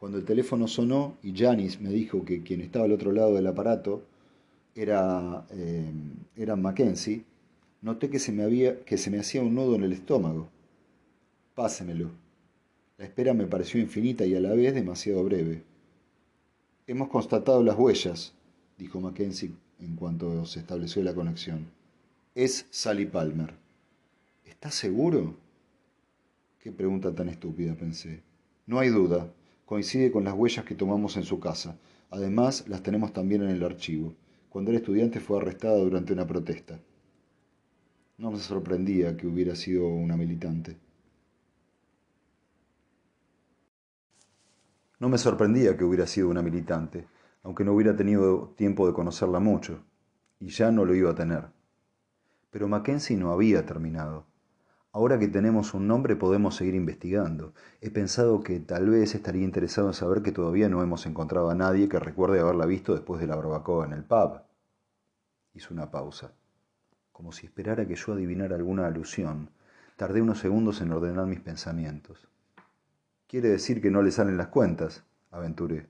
Cuando 0.01 0.17
el 0.17 0.25
teléfono 0.25 0.67
sonó 0.67 1.19
y 1.21 1.31
Janice 1.31 1.77
me 1.79 1.91
dijo 1.91 2.25
que 2.25 2.41
quien 2.41 2.61
estaba 2.61 2.85
al 2.85 2.91
otro 2.91 3.11
lado 3.11 3.35
del 3.35 3.45
aparato 3.45 4.01
era, 4.73 5.45
eh, 5.51 5.91
era 6.35 6.55
Mackenzie, 6.55 7.23
noté 7.83 8.09
que 8.09 8.17
se, 8.17 8.31
me 8.31 8.41
había, 8.41 8.83
que 8.83 8.97
se 8.97 9.11
me 9.11 9.19
hacía 9.19 9.43
un 9.43 9.53
nudo 9.53 9.75
en 9.75 9.83
el 9.83 9.93
estómago. 9.93 10.49
Pásemelo. 11.53 12.09
La 12.97 13.05
espera 13.05 13.35
me 13.35 13.45
pareció 13.45 13.79
infinita 13.79 14.25
y 14.25 14.33
a 14.33 14.39
la 14.39 14.55
vez 14.55 14.73
demasiado 14.73 15.23
breve. 15.23 15.61
Hemos 16.87 17.09
constatado 17.09 17.61
las 17.61 17.77
huellas, 17.77 18.33
dijo 18.79 18.99
Mackenzie 18.99 19.51
en 19.81 19.95
cuanto 19.95 20.47
se 20.47 20.61
estableció 20.61 21.03
la 21.03 21.13
conexión. 21.13 21.67
Es 22.33 22.65
Sally 22.71 23.05
Palmer. 23.05 23.53
¿Estás 24.45 24.73
seguro? 24.73 25.35
Qué 26.57 26.71
pregunta 26.71 27.13
tan 27.13 27.29
estúpida, 27.29 27.75
pensé. 27.75 28.23
No 28.65 28.79
hay 28.79 28.89
duda. 28.89 29.31
Coincide 29.65 30.11
con 30.11 30.23
las 30.23 30.33
huellas 30.33 30.65
que 30.65 30.75
tomamos 30.75 31.17
en 31.17 31.23
su 31.23 31.39
casa. 31.39 31.77
Además, 32.09 32.67
las 32.67 32.83
tenemos 32.83 33.13
también 33.13 33.43
en 33.43 33.49
el 33.49 33.63
archivo. 33.63 34.13
Cuando 34.49 34.71
era 34.71 34.79
estudiante 34.79 35.19
fue 35.19 35.37
arrestada 35.37 35.77
durante 35.77 36.11
una 36.11 36.27
protesta. 36.27 36.79
No 38.17 38.31
me 38.31 38.37
sorprendía 38.37 39.15
que 39.15 39.27
hubiera 39.27 39.55
sido 39.55 39.87
una 39.87 40.17
militante. 40.17 40.77
No 44.99 45.09
me 45.09 45.17
sorprendía 45.17 45.75
que 45.75 45.83
hubiera 45.83 46.05
sido 46.05 46.29
una 46.29 46.43
militante, 46.43 47.07
aunque 47.41 47.63
no 47.63 47.73
hubiera 47.73 47.95
tenido 47.95 48.53
tiempo 48.55 48.85
de 48.85 48.93
conocerla 48.93 49.39
mucho, 49.39 49.83
y 50.39 50.49
ya 50.49 50.71
no 50.71 50.85
lo 50.85 50.93
iba 50.93 51.09
a 51.09 51.15
tener. 51.15 51.45
Pero 52.51 52.67
Mackenzie 52.67 53.17
no 53.17 53.31
había 53.31 53.65
terminado. 53.65 54.27
Ahora 54.93 55.17
que 55.17 55.29
tenemos 55.29 55.73
un 55.73 55.87
nombre 55.87 56.17
podemos 56.17 56.55
seguir 56.55 56.75
investigando. 56.75 57.53
He 57.79 57.89
pensado 57.89 58.41
que 58.41 58.59
tal 58.59 58.89
vez 58.89 59.15
estaría 59.15 59.43
interesado 59.43 59.87
en 59.87 59.93
saber 59.93 60.21
que 60.21 60.33
todavía 60.33 60.67
no 60.67 60.83
hemos 60.83 61.05
encontrado 61.05 61.49
a 61.49 61.55
nadie 61.55 61.87
que 61.87 61.97
recuerde 61.97 62.41
haberla 62.41 62.65
visto 62.65 62.93
después 62.93 63.21
de 63.21 63.27
la 63.27 63.37
barbacoa 63.37 63.85
en 63.85 63.93
el 63.93 64.03
pub. 64.03 64.41
Hizo 65.53 65.73
una 65.73 65.91
pausa, 65.91 66.33
como 67.13 67.31
si 67.31 67.45
esperara 67.45 67.87
que 67.87 67.95
yo 67.95 68.11
adivinara 68.11 68.57
alguna 68.57 68.85
alusión. 68.85 69.49
Tardé 69.95 70.21
unos 70.21 70.39
segundos 70.39 70.81
en 70.81 70.91
ordenar 70.91 71.25
mis 71.25 71.39
pensamientos. 71.39 72.27
Quiere 73.27 73.47
decir 73.47 73.81
que 73.81 73.91
no 73.91 74.01
le 74.01 74.11
salen 74.11 74.35
las 74.35 74.47
cuentas, 74.47 75.05
aventuré. 75.31 75.87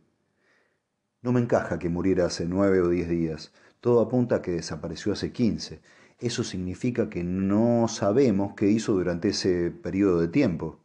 No 1.24 1.32
me 1.32 1.40
encaja 1.40 1.80
que 1.80 1.90
muriera 1.90 2.26
hace 2.26 2.46
nueve 2.46 2.82
o 2.82 2.90
diez 2.90 3.10
días. 3.10 3.52
Todo 3.80 4.02
apunta 4.02 4.36
a 4.36 4.42
que 4.44 4.52
desapareció 4.52 5.14
hace 5.14 5.32
quince. 5.32 5.82
Eso 6.22 6.44
significa 6.44 7.10
que 7.10 7.24
no 7.24 7.88
sabemos 7.88 8.54
qué 8.54 8.68
hizo 8.70 8.94
durante 8.94 9.30
ese 9.30 9.72
periodo 9.72 10.22
de 10.22 10.28
tiempo. 10.28 10.78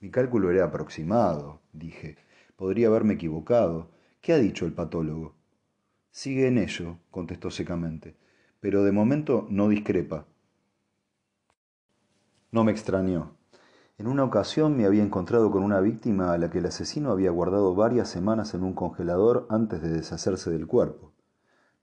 Mi 0.00 0.10
cálculo 0.10 0.50
era 0.50 0.64
aproximado, 0.64 1.60
dije. 1.74 2.16
Podría 2.56 2.88
haberme 2.88 3.14
equivocado. 3.14 3.90
¿Qué 4.22 4.32
ha 4.32 4.38
dicho 4.38 4.64
el 4.64 4.72
patólogo? 4.72 5.34
Sigue 6.10 6.48
en 6.48 6.56
ello, 6.56 6.96
contestó 7.10 7.50
secamente, 7.50 8.16
pero 8.58 8.84
de 8.84 8.90
momento 8.90 9.46
no 9.50 9.68
discrepa. 9.68 10.26
No 12.50 12.64
me 12.64 12.72
extrañó. 12.72 13.36
En 13.98 14.06
una 14.06 14.24
ocasión 14.24 14.78
me 14.78 14.86
había 14.86 15.02
encontrado 15.02 15.50
con 15.50 15.62
una 15.62 15.80
víctima 15.80 16.32
a 16.32 16.38
la 16.38 16.48
que 16.48 16.60
el 16.60 16.66
asesino 16.66 17.10
había 17.10 17.30
guardado 17.30 17.74
varias 17.74 18.08
semanas 18.08 18.54
en 18.54 18.64
un 18.64 18.72
congelador 18.72 19.46
antes 19.50 19.82
de 19.82 19.90
deshacerse 19.90 20.50
del 20.50 20.66
cuerpo. 20.66 21.12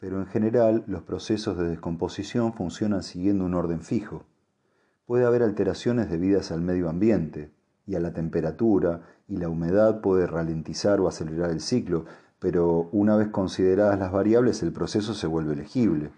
Pero 0.06 0.20
en 0.20 0.28
general 0.28 0.84
los 0.86 1.02
procesos 1.02 1.58
de 1.58 1.68
descomposición 1.68 2.54
funcionan 2.54 3.02
siguiendo 3.02 3.44
un 3.44 3.56
orden 3.56 3.82
fijo. 3.82 4.24
Puede 5.08 5.26
haber 5.26 5.42
alteraciones 5.42 6.12
debidas 6.12 6.52
al 6.52 6.62
medio 6.62 6.90
ambiente 6.90 7.50
y 7.88 7.96
a 7.96 8.00
la 8.00 8.14
temperatura, 8.14 9.02
y 9.28 9.38
la 9.38 9.50
humedad 9.50 10.02
puede 10.02 10.28
ralentizar 10.28 11.02
o 11.02 11.08
acelerar 11.08 11.50
el 11.50 11.60
ciclo, 11.60 12.06
pero 12.38 12.88
una 12.92 13.16
vez 13.16 13.30
consideradas 13.30 13.98
las 13.98 14.12
variables 14.12 14.62
el 14.62 14.74
proceso 14.74 15.16
se 15.16 15.26
vuelve 15.26 15.56
legible 15.56 16.12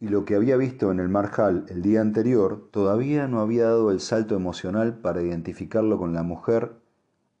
y 0.00 0.08
lo 0.08 0.24
que 0.24 0.34
había 0.34 0.56
visto 0.56 0.90
en 0.90 1.00
el 1.00 1.10
Marjal 1.10 1.66
el 1.68 1.82
día 1.82 2.00
anterior 2.00 2.70
todavía 2.70 3.28
no 3.28 3.40
había 3.40 3.66
dado 3.66 3.90
el 3.90 4.00
salto 4.00 4.34
emocional 4.34 4.98
para 5.00 5.20
identificarlo 5.20 5.98
con 5.98 6.14
la 6.14 6.22
mujer 6.22 6.72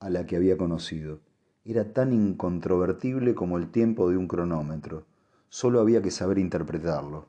a 0.00 0.10
la 0.10 0.26
que 0.26 0.36
había 0.36 0.58
conocido. 0.58 1.20
Era 1.64 1.92
tan 1.92 2.12
incontrovertible 2.12 3.36
como 3.36 3.56
el 3.56 3.70
tiempo 3.70 4.10
de 4.10 4.16
un 4.16 4.26
cronómetro. 4.26 5.04
Solo 5.48 5.80
había 5.80 6.02
que 6.02 6.10
saber 6.10 6.38
interpretarlo. 6.38 7.26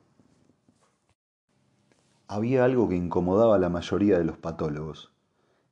Había 2.26 2.64
algo 2.64 2.88
que 2.88 2.96
incomodaba 2.96 3.54
a 3.54 3.60
la 3.60 3.68
mayoría 3.68 4.18
de 4.18 4.24
los 4.24 4.36
patólogos. 4.36 5.12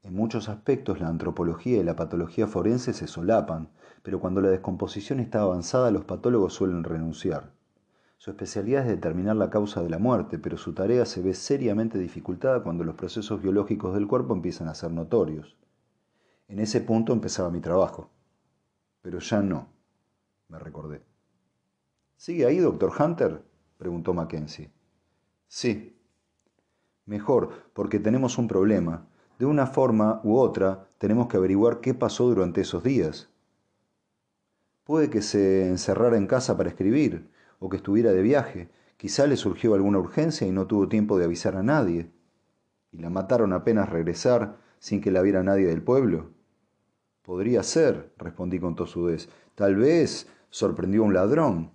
En 0.04 0.14
muchos 0.14 0.48
aspectos 0.48 1.00
la 1.00 1.08
antropología 1.08 1.78
y 1.78 1.82
la 1.82 1.96
patología 1.96 2.46
forense 2.46 2.92
se 2.92 3.08
solapan, 3.08 3.68
pero 4.04 4.20
cuando 4.20 4.40
la 4.40 4.50
descomposición 4.50 5.18
está 5.18 5.40
avanzada 5.40 5.90
los 5.90 6.04
patólogos 6.04 6.54
suelen 6.54 6.84
renunciar. 6.84 7.50
Su 8.16 8.30
especialidad 8.30 8.82
es 8.82 8.88
determinar 8.90 9.34
la 9.34 9.50
causa 9.50 9.82
de 9.82 9.90
la 9.90 9.98
muerte, 9.98 10.38
pero 10.38 10.56
su 10.56 10.72
tarea 10.72 11.04
se 11.04 11.20
ve 11.20 11.34
seriamente 11.34 11.98
dificultada 11.98 12.62
cuando 12.62 12.84
los 12.84 12.94
procesos 12.94 13.42
biológicos 13.42 13.92
del 13.94 14.06
cuerpo 14.06 14.34
empiezan 14.34 14.68
a 14.68 14.74
ser 14.74 14.92
notorios. 14.92 15.56
En 16.46 16.60
ese 16.60 16.80
punto 16.80 17.12
empezaba 17.12 17.50
mi 17.50 17.60
trabajo. 17.60 18.08
Pero 19.02 19.18
ya 19.18 19.42
no, 19.42 19.68
me 20.48 20.58
recordé. 20.58 21.02
¿Sigue 22.16 22.46
ahí, 22.46 22.58
doctor 22.58 22.92
Hunter? 22.98 23.42
preguntó 23.76 24.14
Mackenzie. 24.14 24.70
Sí. 25.48 25.98
Mejor, 27.04 27.50
porque 27.72 27.98
tenemos 27.98 28.38
un 28.38 28.46
problema. 28.46 29.08
De 29.40 29.44
una 29.44 29.66
forma 29.66 30.20
u 30.22 30.36
otra, 30.38 30.88
tenemos 30.98 31.26
que 31.26 31.36
averiguar 31.36 31.80
qué 31.80 31.94
pasó 31.94 32.28
durante 32.28 32.60
esos 32.60 32.84
días. 32.84 33.28
Puede 34.84 35.10
que 35.10 35.20
se 35.20 35.68
encerrara 35.68 36.16
en 36.16 36.28
casa 36.28 36.56
para 36.56 36.68
escribir, 36.68 37.28
o 37.58 37.68
que 37.68 37.78
estuviera 37.78 38.12
de 38.12 38.22
viaje. 38.22 38.70
Quizá 38.96 39.26
le 39.26 39.36
surgió 39.36 39.74
alguna 39.74 39.98
urgencia 39.98 40.46
y 40.46 40.52
no 40.52 40.68
tuvo 40.68 40.88
tiempo 40.88 41.18
de 41.18 41.24
avisar 41.24 41.56
a 41.56 41.62
nadie. 41.64 42.12
¿Y 42.92 42.98
la 42.98 43.10
mataron 43.10 43.52
apenas 43.52 43.88
regresar 43.88 44.58
sin 44.78 45.00
que 45.00 45.10
la 45.10 45.22
viera 45.22 45.42
nadie 45.42 45.66
del 45.66 45.82
pueblo? 45.82 46.30
Podría 47.22 47.62
ser, 47.62 48.12
respondí 48.18 48.58
con 48.58 48.74
tosudez. 48.74 49.28
Tal 49.54 49.76
vez 49.76 50.28
sorprendió 50.50 51.02
a 51.02 51.06
un 51.06 51.14
ladrón. 51.14 51.70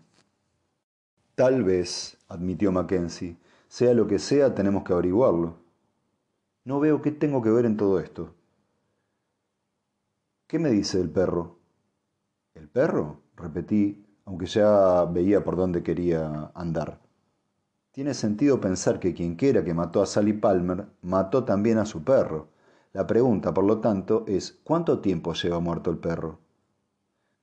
Tal 1.35 1.63
vez, 1.63 2.17
admitió 2.27 2.71
Mackenzie. 2.71 3.37
Sea 3.67 3.93
lo 3.93 4.07
que 4.07 4.19
sea, 4.19 4.55
tenemos 4.55 4.83
que 4.83 4.93
averiguarlo. 4.93 5.57
No 6.65 6.79
veo 6.79 7.01
qué 7.01 7.11
tengo 7.11 7.41
que 7.41 7.49
ver 7.49 7.65
en 7.65 7.77
todo 7.77 7.99
esto. 7.99 8.33
¿Qué 10.47 10.59
me 10.59 10.69
dice 10.69 10.99
el 10.99 11.09
perro? 11.09 11.59
¿El 12.55 12.67
perro? 12.69 13.21
repetí, 13.35 14.05
aunque 14.25 14.47
ya 14.47 15.05
veía 15.05 15.43
por 15.43 15.55
dónde 15.55 15.83
quería 15.83 16.51
andar. 16.55 16.99
Tiene 17.91 18.13
sentido 18.13 18.59
pensar 18.59 18.99
que 18.99 19.13
quien 19.13 19.35
quiera 19.35 19.63
que 19.63 19.73
mató 19.73 20.01
a 20.01 20.05
Sally 20.05 20.33
Palmer 20.33 20.87
mató 21.01 21.43
también 21.45 21.77
a 21.77 21.85
su 21.85 22.03
perro. 22.03 22.49
La 22.97 23.05
pregunta, 23.05 23.53
por 23.53 23.63
lo 23.63 23.79
tanto, 23.79 24.25
es 24.27 24.59
¿cuánto 24.63 25.01
tiempo 25.01 25.33
lleva 25.33 25.59
muerto 25.59 25.91
el 25.91 25.99
perro? 25.99 26.39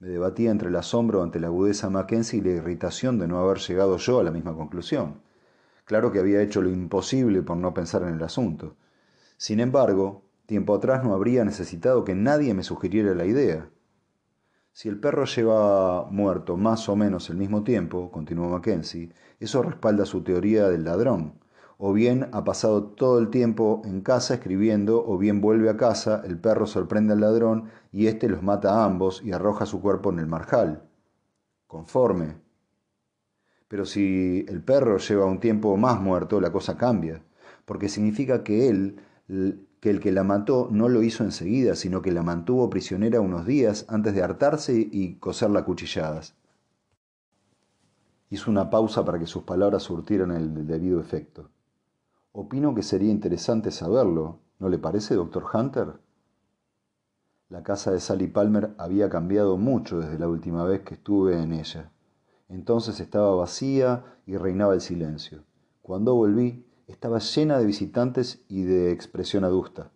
Me 0.00 0.08
debatía 0.08 0.50
entre 0.50 0.68
el 0.68 0.74
asombro 0.74 1.22
ante 1.22 1.38
la 1.38 1.46
agudeza 1.46 1.88
Mackenzie 1.90 2.40
y 2.40 2.42
la 2.42 2.50
irritación 2.50 3.20
de 3.20 3.28
no 3.28 3.38
haber 3.38 3.58
llegado 3.58 3.96
yo 3.98 4.18
a 4.18 4.24
la 4.24 4.32
misma 4.32 4.56
conclusión. 4.56 5.20
Claro 5.84 6.10
que 6.10 6.18
había 6.18 6.42
hecho 6.42 6.60
lo 6.60 6.70
imposible 6.70 7.40
por 7.42 7.56
no 7.56 7.72
pensar 7.72 8.02
en 8.02 8.14
el 8.14 8.22
asunto. 8.24 8.74
Sin 9.36 9.60
embargo, 9.60 10.24
tiempo 10.46 10.74
atrás 10.74 11.04
no 11.04 11.14
habría 11.14 11.44
necesitado 11.44 12.02
que 12.02 12.16
nadie 12.16 12.52
me 12.52 12.64
sugiriera 12.64 13.14
la 13.14 13.24
idea. 13.24 13.70
Si 14.72 14.88
el 14.88 14.98
perro 14.98 15.24
lleva 15.24 16.10
muerto 16.10 16.56
más 16.56 16.88
o 16.88 16.96
menos 16.96 17.30
el 17.30 17.36
mismo 17.36 17.62
tiempo, 17.62 18.10
continuó 18.10 18.48
Mackenzie, 18.48 19.12
eso 19.38 19.62
respalda 19.62 20.04
su 20.04 20.24
teoría 20.24 20.68
del 20.68 20.82
ladrón. 20.82 21.43
O 21.78 21.92
bien 21.92 22.28
ha 22.32 22.44
pasado 22.44 22.84
todo 22.84 23.18
el 23.18 23.30
tiempo 23.30 23.82
en 23.84 24.00
casa 24.00 24.34
escribiendo, 24.34 25.04
o 25.06 25.18
bien 25.18 25.40
vuelve 25.40 25.68
a 25.68 25.76
casa, 25.76 26.22
el 26.24 26.38
perro 26.38 26.66
sorprende 26.66 27.12
al 27.14 27.20
ladrón 27.20 27.70
y 27.92 28.06
éste 28.06 28.28
los 28.28 28.42
mata 28.42 28.74
a 28.74 28.84
ambos 28.84 29.22
y 29.24 29.32
arroja 29.32 29.66
su 29.66 29.80
cuerpo 29.80 30.10
en 30.10 30.20
el 30.20 30.26
marjal. 30.26 30.82
Conforme. 31.66 32.36
Pero 33.68 33.86
si 33.86 34.44
el 34.48 34.62
perro 34.62 34.98
lleva 34.98 35.24
un 35.24 35.40
tiempo 35.40 35.76
más 35.76 36.00
muerto, 36.00 36.40
la 36.40 36.52
cosa 36.52 36.76
cambia, 36.76 37.22
porque 37.64 37.88
significa 37.88 38.44
que 38.44 38.68
él 38.68 39.00
que 39.84 39.90
el 39.90 40.00
que 40.00 40.12
la 40.12 40.24
mató 40.24 40.68
no 40.70 40.88
lo 40.88 41.02
hizo 41.02 41.24
enseguida, 41.24 41.74
sino 41.74 42.00
que 42.00 42.10
la 42.10 42.22
mantuvo 42.22 42.70
prisionera 42.70 43.20
unos 43.20 43.44
días 43.44 43.84
antes 43.88 44.14
de 44.14 44.22
hartarse 44.22 44.72
y 44.72 45.16
coserla 45.16 45.66
cuchilladas. 45.66 46.34
Hizo 48.30 48.50
una 48.50 48.70
pausa 48.70 49.04
para 49.04 49.18
que 49.18 49.26
sus 49.26 49.42
palabras 49.42 49.82
surtieran 49.82 50.30
el 50.30 50.66
debido 50.66 51.00
efecto. 51.00 51.50
Opino 52.36 52.74
que 52.74 52.82
sería 52.82 53.12
interesante 53.12 53.70
saberlo, 53.70 54.40
¿no 54.58 54.68
le 54.68 54.76
parece, 54.76 55.14
doctor 55.14 55.44
Hunter? 55.54 56.00
La 57.48 57.62
casa 57.62 57.92
de 57.92 58.00
Sally 58.00 58.26
Palmer 58.26 58.74
había 58.76 59.08
cambiado 59.08 59.56
mucho 59.56 60.00
desde 60.00 60.18
la 60.18 60.26
última 60.26 60.64
vez 60.64 60.80
que 60.80 60.94
estuve 60.94 61.40
en 61.40 61.52
ella. 61.52 61.92
Entonces 62.48 62.98
estaba 62.98 63.36
vacía 63.36 64.18
y 64.26 64.36
reinaba 64.36 64.74
el 64.74 64.80
silencio. 64.80 65.44
Cuando 65.80 66.16
volví, 66.16 66.66
estaba 66.88 67.20
llena 67.20 67.56
de 67.56 67.66
visitantes 67.66 68.44
y 68.48 68.64
de 68.64 68.90
expresión 68.90 69.44
adusta. 69.44 69.92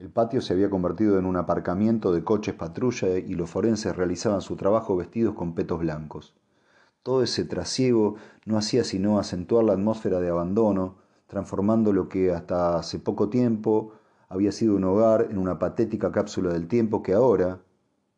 El 0.00 0.10
patio 0.10 0.40
se 0.40 0.54
había 0.54 0.70
convertido 0.70 1.20
en 1.20 1.24
un 1.24 1.36
aparcamiento 1.36 2.12
de 2.12 2.24
coches 2.24 2.56
patrulla 2.56 3.16
y 3.16 3.34
los 3.34 3.48
forenses 3.48 3.94
realizaban 3.94 4.40
su 4.40 4.56
trabajo 4.56 4.96
vestidos 4.96 5.36
con 5.36 5.54
petos 5.54 5.78
blancos. 5.78 6.34
Todo 7.04 7.22
ese 7.22 7.44
trasiego 7.44 8.16
no 8.44 8.58
hacía 8.58 8.82
sino 8.82 9.20
acentuar 9.20 9.62
la 9.62 9.74
atmósfera 9.74 10.18
de 10.18 10.30
abandono, 10.30 11.06
transformando 11.28 11.92
lo 11.92 12.08
que 12.08 12.32
hasta 12.32 12.76
hace 12.76 12.98
poco 12.98 13.28
tiempo 13.28 13.92
había 14.28 14.50
sido 14.50 14.74
un 14.74 14.84
hogar 14.84 15.28
en 15.30 15.38
una 15.38 15.58
patética 15.58 16.10
cápsula 16.10 16.52
del 16.52 16.66
tiempo 16.66 17.02
que 17.02 17.12
ahora 17.12 17.60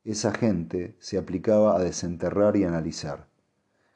esa 0.04 0.32
gente 0.32 0.96
se 0.98 1.18
aplicaba 1.18 1.76
a 1.76 1.80
desenterrar 1.80 2.56
y 2.56 2.64
analizar. 2.64 3.28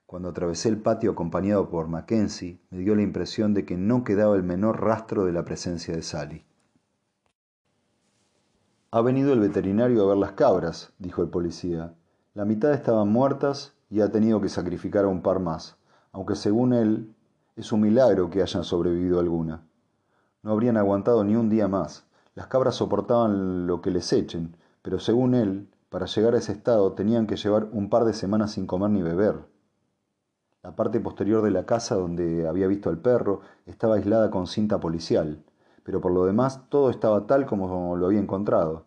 Cuando 0.06 0.28
atravesé 0.28 0.68
el 0.68 0.78
patio 0.78 1.12
acompañado 1.12 1.70
por 1.70 1.88
Mackenzie, 1.88 2.60
me 2.70 2.78
dio 2.78 2.94
la 2.94 3.02
impresión 3.02 3.54
de 3.54 3.64
que 3.64 3.76
no 3.76 4.04
quedaba 4.04 4.36
el 4.36 4.42
menor 4.42 4.82
rastro 4.82 5.24
de 5.24 5.32
la 5.32 5.44
presencia 5.44 5.94
de 5.94 6.02
Sally. 6.02 6.44
Ha 8.90 9.00
venido 9.00 9.32
el 9.32 9.40
veterinario 9.40 10.04
a 10.04 10.08
ver 10.08 10.18
las 10.18 10.32
cabras, 10.32 10.92
dijo 10.98 11.22
el 11.22 11.30
policía. 11.30 11.94
La 12.34 12.44
mitad 12.44 12.72
estaban 12.72 13.08
muertas 13.08 13.74
y 13.90 14.02
ha 14.02 14.10
tenido 14.10 14.40
que 14.40 14.48
sacrificar 14.48 15.04
a 15.04 15.08
un 15.08 15.22
par 15.22 15.40
más, 15.40 15.78
aunque 16.12 16.36
según 16.36 16.72
él 16.72 17.13
es 17.56 17.70
un 17.70 17.80
milagro 17.80 18.30
que 18.30 18.42
hayan 18.42 18.64
sobrevivido 18.64 19.20
alguna. 19.20 19.64
No 20.42 20.52
habrían 20.52 20.76
aguantado 20.76 21.22
ni 21.22 21.36
un 21.36 21.48
día 21.48 21.68
más. 21.68 22.04
Las 22.34 22.48
cabras 22.48 22.74
soportaban 22.74 23.66
lo 23.66 23.80
que 23.80 23.92
les 23.92 24.12
echen, 24.12 24.56
pero 24.82 24.98
según 24.98 25.34
él, 25.34 25.68
para 25.88 26.06
llegar 26.06 26.34
a 26.34 26.38
ese 26.38 26.52
estado 26.52 26.92
tenían 26.94 27.28
que 27.28 27.36
llevar 27.36 27.68
un 27.70 27.88
par 27.90 28.04
de 28.04 28.12
semanas 28.12 28.52
sin 28.52 28.66
comer 28.66 28.90
ni 28.90 29.02
beber. 29.02 29.46
La 30.64 30.74
parte 30.74 30.98
posterior 30.98 31.42
de 31.42 31.52
la 31.52 31.64
casa 31.64 31.94
donde 31.94 32.48
había 32.48 32.66
visto 32.66 32.90
al 32.90 32.98
perro 32.98 33.40
estaba 33.66 33.94
aislada 33.94 34.30
con 34.30 34.48
cinta 34.48 34.80
policial, 34.80 35.44
pero 35.84 36.00
por 36.00 36.10
lo 36.10 36.24
demás 36.24 36.68
todo 36.68 36.90
estaba 36.90 37.26
tal 37.26 37.46
como 37.46 37.96
lo 37.96 38.06
había 38.06 38.18
encontrado. 38.18 38.86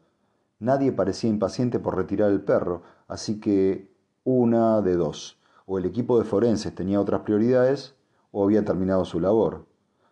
Nadie 0.59 0.91
parecía 0.91 1.29
impaciente 1.29 1.79
por 1.79 1.95
retirar 1.95 2.31
el 2.31 2.41
perro, 2.41 2.81
así 3.07 3.39
que 3.39 3.89
una 4.25 4.81
de 4.81 4.95
dos. 4.95 5.39
O 5.65 5.77
el 5.77 5.85
equipo 5.85 6.19
de 6.19 6.25
forenses 6.25 6.75
tenía 6.75 6.99
otras 6.99 7.21
prioridades 7.21 7.96
o 8.37 8.43
había 8.43 8.63
terminado 8.63 9.03
su 9.03 9.19
labor. 9.19 9.65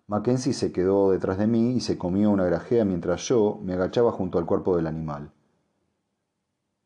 Mackenzie 0.08 0.54
se 0.54 0.72
quedó 0.72 1.12
detrás 1.12 1.38
de 1.38 1.46
mí 1.46 1.74
y 1.74 1.80
se 1.80 2.00
comió 2.00 2.32
una 2.32 2.46
grajea 2.46 2.84
mientras 2.84 3.22
yo 3.28 3.60
me 3.62 3.74
agachaba 3.74 4.12
junto 4.12 4.40
al 4.40 4.48
cuerpo 4.48 4.76
del 4.76 4.88
animal. 4.88 5.32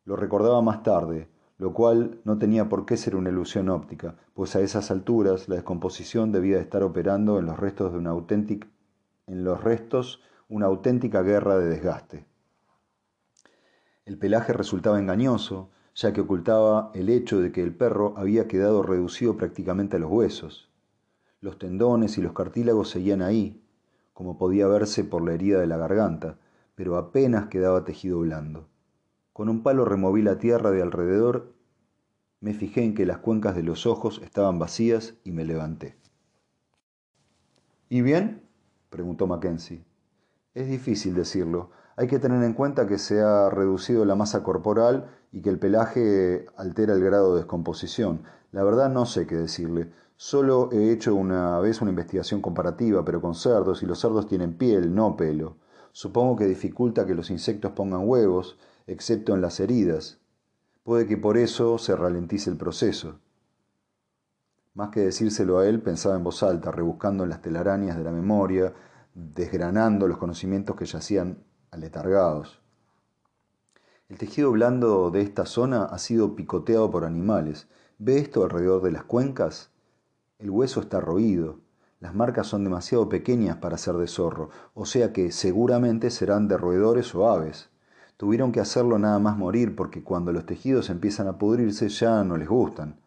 Lo 0.03 0.17
recordaba 0.17 0.62
más 0.62 0.84
tarde, 0.84 1.29
lo 1.58 1.72
cual 1.72 2.19
no 2.25 2.38
tenía 2.38 2.67
por 2.67 2.86
qué 2.86 2.98
ser 2.98 3.15
una 3.15 3.29
ilusión 3.29 3.69
óptica, 3.69 4.17
pues 4.34 4.53
a 4.58 4.60
esas 4.60 4.91
alturas 4.91 5.48
la 5.48 5.55
descomposición 5.55 6.34
debía 6.34 6.60
estar 6.60 6.84
operando 6.84 7.39
en 7.39 7.46
los 7.46 7.58
restos 7.58 7.93
de 7.93 8.00
una 8.00 8.10
auténtica 8.10 8.67
en 9.25 9.46
los 9.46 9.63
restos 9.63 10.22
una 10.50 10.65
auténtica 10.65 11.22
guerra 11.22 11.58
de 11.58 11.69
desgaste. 11.69 12.25
El 14.03 14.17
pelaje 14.17 14.51
resultaba 14.51 15.00
engañoso, 15.00 15.69
ya 15.96 16.12
que 16.12 16.19
ocultaba 16.19 16.91
el 16.96 17.08
hecho 17.08 17.39
de 17.39 17.53
que 17.53 17.63
el 17.63 17.74
perro 17.74 18.13
había 18.17 18.50
quedado 18.50 18.84
reducido 18.84 19.38
prácticamente 19.38 19.96
a 19.96 20.00
los 20.00 20.12
huesos. 20.12 20.68
Los 21.41 21.58
tendones 21.58 22.17
y 22.17 22.22
los 22.22 22.34
cartílagos 22.34 22.89
seguían 22.89 23.22
ahí, 23.22 23.63
como 24.13 24.38
podía 24.38 24.67
verse 24.67 25.03
por 25.03 25.24
la 25.24 25.34
herida 25.34 25.60
de 25.60 25.67
la 25.67 25.77
garganta, 25.77 26.38
pero 26.75 26.98
apenas 26.98 27.48
quedaba 27.48 27.86
tejido 27.86 28.19
blando. 28.19 28.67
Con 29.31 29.48
un 29.48 29.63
palo 29.63 29.86
removí 29.86 30.22
la 30.22 30.38
tierra 30.38 30.72
de 30.72 30.81
alrededor, 30.81 31.53
me 32.41 32.53
fijé 32.53 32.84
en 32.84 32.96
que 32.96 33.05
las 33.05 33.17
cuencas 33.19 33.55
de 33.55 33.63
los 33.63 33.86
ojos 33.86 34.22
estaban 34.24 34.60
vacías 34.60 35.15
y 35.24 35.31
me 35.31 35.46
levanté. 35.46 35.98
¿Y 37.89 38.01
bien? 38.01 38.43
preguntó 38.89 39.27
Mackenzie. 39.27 39.84
Es 40.53 40.67
difícil 40.67 41.15
decirlo. 41.15 41.72
Hay 41.96 42.08
que 42.08 42.19
tener 42.19 42.43
en 42.43 42.53
cuenta 42.53 42.88
que 42.88 42.98
se 42.98 43.22
ha 43.22 43.50
reducido 43.50 44.05
la 44.05 44.15
masa 44.15 44.43
corporal 44.43 45.10
y 45.31 45.41
que 45.41 45.50
el 45.50 45.60
pelaje 45.60 46.46
altera 46.55 46.93
el 46.93 47.03
grado 47.03 47.34
de 47.34 47.41
descomposición. 47.41 48.24
La 48.51 48.63
verdad 48.63 48.89
no 48.89 49.05
sé 49.05 49.27
qué 49.27 49.36
decirle. 49.36 49.91
Solo 50.21 50.67
he 50.73 50.91
hecho 50.91 51.15
una 51.15 51.61
vez 51.61 51.79
una 51.79 51.91
investigación 51.91 52.41
comparativa, 52.41 53.05
pero 53.05 53.21
con 53.21 53.35
cerdos, 53.35 53.83
y 53.83 53.85
los 53.85 54.01
cerdos 54.01 54.27
tienen 54.27 54.57
piel, 54.57 54.93
no 54.93 55.15
pelo. 55.15 55.55
Supongo 55.93 56.35
que 56.35 56.45
dificulta 56.45 57.05
que 57.05 57.15
los 57.15 57.29
insectos 57.29 57.71
pongan 57.71 58.05
huevos, 58.05 58.57
excepto 58.85 59.33
en 59.33 59.39
las 59.39 59.61
heridas. 59.61 60.19
Puede 60.83 61.07
que 61.07 61.15
por 61.15 61.38
eso 61.38 61.77
se 61.77 61.95
ralentice 61.95 62.49
el 62.49 62.57
proceso. 62.57 63.21
Más 64.73 64.89
que 64.89 64.99
decírselo 64.99 65.57
a 65.57 65.65
él, 65.65 65.81
pensaba 65.81 66.17
en 66.17 66.25
voz 66.25 66.43
alta, 66.43 66.69
rebuscando 66.69 67.23
en 67.23 67.29
las 67.29 67.41
telarañas 67.41 67.95
de 67.95 68.03
la 68.03 68.11
memoria, 68.11 68.73
desgranando 69.13 70.05
los 70.09 70.17
conocimientos 70.17 70.75
que 70.75 70.83
yacían 70.83 71.45
aletargados. 71.71 72.59
El 74.09 74.17
tejido 74.17 74.51
blando 74.51 75.11
de 75.11 75.21
esta 75.21 75.45
zona 75.45 75.85
ha 75.85 75.97
sido 75.97 76.35
picoteado 76.35 76.91
por 76.91 77.05
animales. 77.05 77.69
¿Ve 77.99 78.17
esto 78.17 78.44
alrededor 78.44 78.81
de 78.81 78.91
las 78.91 79.05
cuencas? 79.05 79.72
El 80.39 80.49
hueso 80.49 80.81
está 80.81 80.99
roído. 80.99 81.59
Las 81.99 82.15
marcas 82.15 82.47
son 82.47 82.63
demasiado 82.63 83.07
pequeñas 83.07 83.57
para 83.57 83.77
ser 83.77 83.95
de 83.95 84.07
zorro, 84.07 84.49
o 84.73 84.85
sea 84.85 85.13
que 85.13 85.31
seguramente 85.31 86.09
serán 86.09 86.47
de 86.47 86.57
roedores 86.57 87.13
o 87.13 87.29
aves. 87.29 87.69
Tuvieron 88.17 88.51
que 88.51 88.59
hacerlo 88.59 88.97
nada 88.97 89.19
más 89.19 89.37
morir 89.37 89.75
porque 89.75 90.03
cuando 90.03 90.33
los 90.33 90.45
tejidos 90.45 90.89
empiezan 90.89 91.27
a 91.27 91.37
pudrirse 91.37 91.89
ya 91.89 92.23
no 92.23 92.35
les 92.37 92.47
gustan 92.47 92.97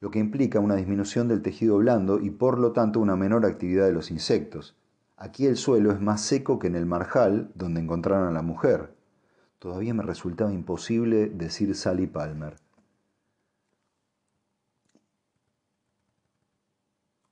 lo 0.00 0.10
que 0.10 0.18
implica 0.18 0.60
una 0.60 0.76
disminución 0.76 1.26
del 1.28 1.42
tejido 1.42 1.78
blando 1.78 2.20
y 2.20 2.30
por 2.30 2.58
lo 2.58 2.72
tanto 2.72 3.00
una 3.00 3.16
menor 3.16 3.46
actividad 3.46 3.86
de 3.86 3.92
los 3.92 4.10
insectos. 4.10 4.76
Aquí 5.16 5.46
el 5.46 5.56
suelo 5.56 5.90
es 5.90 6.00
más 6.00 6.20
seco 6.20 6.58
que 6.58 6.66
en 6.66 6.76
el 6.76 6.84
marjal 6.84 7.50
donde 7.54 7.80
encontraron 7.80 8.28
a 8.28 8.32
la 8.32 8.42
mujer. 8.42 8.94
Todavía 9.58 9.94
me 9.94 10.02
resultaba 10.02 10.52
imposible 10.52 11.28
decir 11.28 11.74
Sally 11.74 12.06
Palmer. 12.06 12.56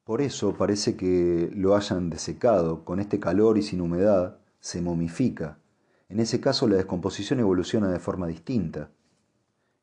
Por 0.05 0.21
eso 0.21 0.53
parece 0.53 0.97
que 0.97 1.51
lo 1.55 1.75
hayan 1.75 2.11
desecado, 2.11 2.85
con 2.85 3.01
este 3.01 3.19
calor 3.19 3.57
y 3.57 3.62
sin 3.62 3.81
humedad, 3.81 4.37
se 4.61 4.83
momifica. 4.83 5.59
En 6.11 6.21
ese 6.21 6.40
caso 6.40 6.69
la 6.69 6.77
descomposición 6.77 7.40
evoluciona 7.40 7.88
de 7.88 7.99
forma 7.99 8.27
distinta. 8.27 8.90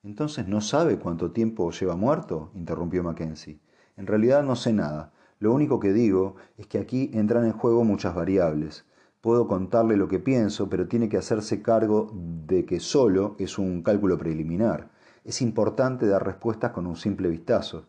Entonces 0.04 0.48
no 0.48 0.62
sabe 0.62 1.00
cuánto 1.00 1.32
tiempo 1.32 1.72
lleva 1.72 1.96
muerto, 1.96 2.52
interrumpió 2.54 3.02
Mackenzie. 3.02 3.60
En 3.98 4.06
realidad 4.06 4.44
no 4.44 4.56
sé 4.56 4.74
nada. 4.74 5.12
Lo 5.40 5.54
único 5.54 5.80
que 5.80 5.92
digo 5.92 6.36
es 6.60 6.68
que 6.68 6.78
aquí 6.78 7.10
entran 7.16 7.46
en 7.46 7.54
juego 7.54 7.84
muchas 7.84 8.14
variables. 8.14 8.86
Puedo 9.22 9.48
contarle 9.48 9.98
lo 9.98 10.08
que 10.08 10.20
pienso, 10.20 10.70
pero 10.70 10.88
tiene 10.88 11.10
que 11.10 11.18
hacerse 11.18 11.64
cargo 11.64 12.12
de 12.46 12.66
que 12.66 12.80
solo 12.80 13.36
es 13.40 13.58
un 13.58 13.82
cálculo 13.82 14.20
preliminar. 14.20 14.92
Es 15.24 15.42
importante 15.42 16.06
dar 16.06 16.24
respuestas 16.24 16.74
con 16.74 16.86
un 16.86 16.96
simple 16.96 17.28
vistazo. 17.28 17.88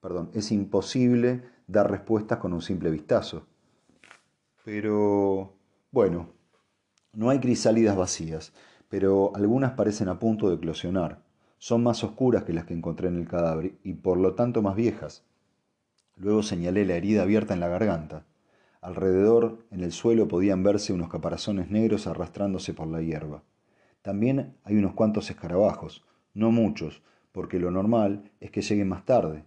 Perdón, 0.00 0.30
es 0.34 0.52
imposible 0.52 1.42
dar 1.66 1.90
respuestas 1.90 2.38
con 2.38 2.52
un 2.52 2.62
simple 2.62 2.90
vistazo. 2.90 3.46
Pero, 4.64 5.54
bueno, 5.90 6.30
no 7.12 7.30
hay 7.30 7.40
crisálidas 7.40 7.96
vacías 7.96 8.52
pero 8.88 9.34
algunas 9.34 9.72
parecen 9.72 10.08
a 10.08 10.18
punto 10.18 10.48
de 10.48 10.56
eclosionar. 10.56 11.22
Son 11.58 11.82
más 11.82 12.04
oscuras 12.04 12.44
que 12.44 12.52
las 12.52 12.64
que 12.64 12.74
encontré 12.74 13.08
en 13.08 13.16
el 13.16 13.28
cadáver 13.28 13.74
y 13.82 13.94
por 13.94 14.18
lo 14.18 14.34
tanto 14.34 14.62
más 14.62 14.76
viejas. 14.76 15.24
Luego 16.16 16.42
señalé 16.42 16.84
la 16.84 16.94
herida 16.94 17.22
abierta 17.22 17.54
en 17.54 17.60
la 17.60 17.68
garganta. 17.68 18.24
Alrededor, 18.80 19.66
en 19.70 19.82
el 19.82 19.92
suelo, 19.92 20.28
podían 20.28 20.62
verse 20.62 20.92
unos 20.92 21.08
caparazones 21.08 21.70
negros 21.70 22.06
arrastrándose 22.06 22.74
por 22.74 22.86
la 22.86 23.02
hierba. 23.02 23.42
También 24.02 24.56
hay 24.64 24.76
unos 24.76 24.94
cuantos 24.94 25.30
escarabajos, 25.30 26.04
no 26.32 26.52
muchos, 26.52 27.02
porque 27.32 27.58
lo 27.58 27.70
normal 27.70 28.30
es 28.40 28.50
que 28.50 28.62
lleguen 28.62 28.88
más 28.88 29.04
tarde. 29.04 29.44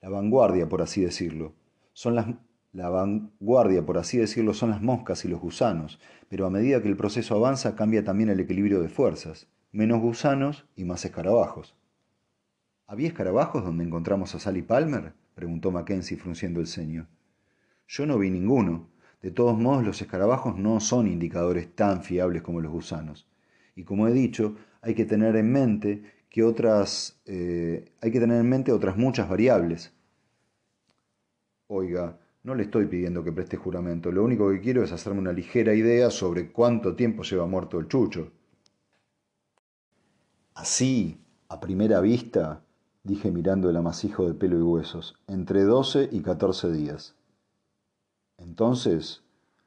La 0.00 0.08
vanguardia, 0.08 0.68
por 0.68 0.82
así 0.82 1.00
decirlo. 1.00 1.54
Son 1.92 2.14
las 2.14 2.26
la 2.72 2.90
vanguardia, 2.90 3.84
por 3.84 3.96
así 3.96 4.18
decirlo, 4.18 4.52
son 4.52 4.70
las 4.70 4.82
moscas 4.82 5.24
y 5.24 5.28
los 5.28 5.40
gusanos, 5.40 5.98
pero 6.28 6.46
a 6.46 6.50
medida 6.50 6.82
que 6.82 6.88
el 6.88 6.96
proceso 6.96 7.34
avanza 7.34 7.74
cambia 7.74 8.04
también 8.04 8.28
el 8.28 8.40
equilibrio 8.40 8.82
de 8.82 8.88
fuerzas, 8.88 9.48
menos 9.72 10.00
gusanos 10.00 10.66
y 10.76 10.84
más 10.84 11.04
escarabajos. 11.04 11.74
¿Había 12.86 13.08
escarabajos 13.08 13.64
donde 13.64 13.84
encontramos 13.84 14.34
a 14.34 14.38
Sally 14.38 14.62
Palmer? 14.62 15.14
preguntó 15.34 15.70
Mackenzie 15.70 16.18
frunciendo 16.18 16.60
el 16.60 16.66
ceño. 16.66 17.08
Yo 17.86 18.06
no 18.06 18.18
vi 18.18 18.30
ninguno. 18.30 18.90
De 19.22 19.30
todos 19.30 19.58
modos, 19.58 19.84
los 19.84 20.00
escarabajos 20.00 20.56
no 20.56 20.78
son 20.80 21.08
indicadores 21.08 21.74
tan 21.74 22.02
fiables 22.02 22.42
como 22.42 22.60
los 22.60 22.70
gusanos. 22.70 23.26
Y 23.74 23.84
como 23.84 24.08
he 24.08 24.12
dicho, 24.12 24.56
hay 24.82 24.94
que 24.94 25.04
tener 25.04 25.36
en 25.36 25.50
mente 25.50 26.02
que 26.28 26.42
otras 26.42 27.20
eh, 27.24 27.92
hay 28.00 28.10
que 28.10 28.20
tener 28.20 28.40
en 28.40 28.48
mente 28.48 28.72
otras 28.72 28.96
muchas 28.96 29.28
variables. 29.28 29.92
Oiga, 31.68 32.18
no 32.42 32.54
le 32.54 32.64
estoy 32.64 32.86
pidiendo 32.86 33.24
que 33.24 33.32
preste 33.32 33.56
juramento, 33.56 34.10
lo 34.10 34.24
único 34.24 34.50
que 34.50 34.60
quiero 34.60 34.82
es 34.82 34.92
hacerme 34.92 35.20
una 35.20 35.32
ligera 35.32 35.74
idea 35.74 36.10
sobre 36.10 36.50
cuánto 36.50 36.96
tiempo 36.96 37.22
lleva 37.22 37.46
muerto 37.46 37.78
el 37.78 37.88
chucho. 37.88 38.32
Así, 40.54 41.20
a 41.48 41.60
primera 41.60 42.00
vista, 42.00 42.64
dije 43.04 43.30
mirando 43.30 43.70
el 43.70 43.76
amasijo 43.76 44.26
de 44.26 44.34
pelo 44.34 44.58
y 44.58 44.62
huesos, 44.62 45.14
entre 45.26 45.62
doce 45.64 46.08
y 46.10 46.20
catorce 46.20 46.72
días. 46.72 47.14
Entonces, 48.38 49.22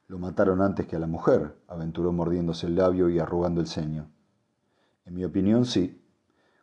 lo 0.08 0.18
mataron 0.18 0.60
antes 0.60 0.86
que 0.86 0.96
a 0.96 0.98
la 0.98 1.06
mujer, 1.06 1.56
aventuró 1.68 2.12
mordiéndose 2.12 2.66
el 2.66 2.76
labio 2.76 3.08
y 3.08 3.18
arrugando 3.18 3.60
el 3.60 3.66
ceño. 3.66 4.10
En 5.04 5.14
mi 5.14 5.24
opinión, 5.24 5.64
sí. 5.64 6.01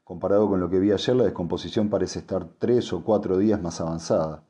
Comparado 0.10 0.50
con 0.50 0.60
lo 0.60 0.72
que 0.72 0.80
vi 0.80 0.91
ayer, 0.91 1.15
la 1.15 1.26
descomposición 1.26 1.88
parece 1.88 2.17
estar 2.17 2.48
tres 2.58 2.91
o 2.93 3.04
cuatro 3.04 3.38
días 3.38 3.62
más 3.62 3.80
avanzada 3.80 4.41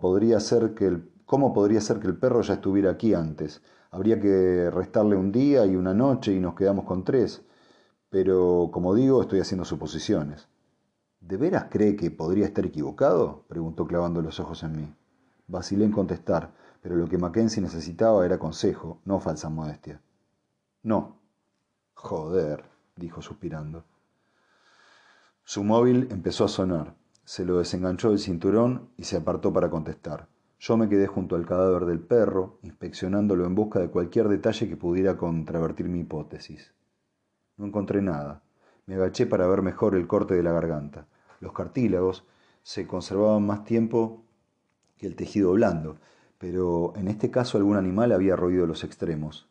podría 0.00 0.38
que 0.74 0.86
el, 0.86 1.10
¿Cómo 1.26 1.52
podría 1.52 1.82
ser 1.82 2.00
que 2.00 2.06
el 2.06 2.16
perro 2.16 2.40
ya 2.40 2.54
estuviera 2.54 2.90
aquí 2.92 3.12
antes? 3.12 3.60
Habría 3.90 4.18
que 4.18 4.70
restarle 4.70 5.14
un 5.14 5.30
día 5.30 5.66
y 5.66 5.76
una 5.76 5.92
noche 5.92 6.32
y 6.32 6.40
nos 6.40 6.54
quedamos 6.54 6.86
con 6.86 7.04
tres. 7.04 7.44
Pero, 8.08 8.70
como 8.72 8.94
digo, 8.94 9.20
estoy 9.20 9.40
haciendo 9.40 9.66
suposiciones. 9.66 10.48
¿De 11.20 11.36
veras 11.36 11.66
cree 11.68 11.94
que 11.94 12.10
podría 12.10 12.46
estar 12.46 12.64
equivocado? 12.64 13.44
preguntó 13.48 13.86
clavando 13.86 14.22
los 14.22 14.40
ojos 14.40 14.62
en 14.62 14.74
mí. 14.74 14.94
Vacilé 15.48 15.84
en 15.84 15.92
contestar, 15.92 16.50
pero 16.80 16.96
lo 16.96 17.06
que 17.10 17.18
Mackenzie 17.18 17.62
necesitaba 17.62 18.24
era 18.24 18.38
consejo, 18.38 19.02
no 19.04 19.20
falsa 19.20 19.50
modestia. 19.50 20.00
No, 20.82 21.18
Joder, 21.92 22.64
dijo 22.96 23.20
suspirando. 23.20 23.84
Su 25.44 25.64
móvil 25.64 26.08
empezó 26.10 26.44
a 26.44 26.48
sonar. 26.48 26.94
Se 27.24 27.44
lo 27.44 27.58
desenganchó 27.58 28.10
del 28.10 28.18
cinturón 28.18 28.88
y 28.96 29.04
se 29.04 29.16
apartó 29.16 29.52
para 29.52 29.70
contestar. 29.70 30.28
Yo 30.60 30.76
me 30.76 30.88
quedé 30.88 31.08
junto 31.08 31.34
al 31.34 31.44
cadáver 31.44 31.86
del 31.86 31.98
perro, 31.98 32.58
inspeccionándolo 32.62 33.44
en 33.44 33.56
busca 33.56 33.80
de 33.80 33.88
cualquier 33.88 34.28
detalle 34.28 34.68
que 34.68 34.76
pudiera 34.76 35.16
contravertir 35.16 35.88
mi 35.88 36.00
hipótesis. 36.00 36.72
No 37.56 37.66
encontré 37.66 38.00
nada. 38.00 38.42
Me 38.86 38.94
agaché 38.94 39.26
para 39.26 39.48
ver 39.48 39.62
mejor 39.62 39.96
el 39.96 40.06
corte 40.06 40.34
de 40.34 40.44
la 40.44 40.52
garganta. 40.52 41.06
Los 41.40 41.52
cartílagos 41.52 42.24
se 42.62 42.86
conservaban 42.86 43.44
más 43.44 43.64
tiempo 43.64 44.22
que 44.96 45.08
el 45.08 45.16
tejido 45.16 45.52
blando, 45.52 45.96
pero 46.38 46.92
en 46.94 47.08
este 47.08 47.32
caso 47.32 47.58
algún 47.58 47.76
animal 47.76 48.12
había 48.12 48.36
roído 48.36 48.66
los 48.66 48.84
extremos. 48.84 49.48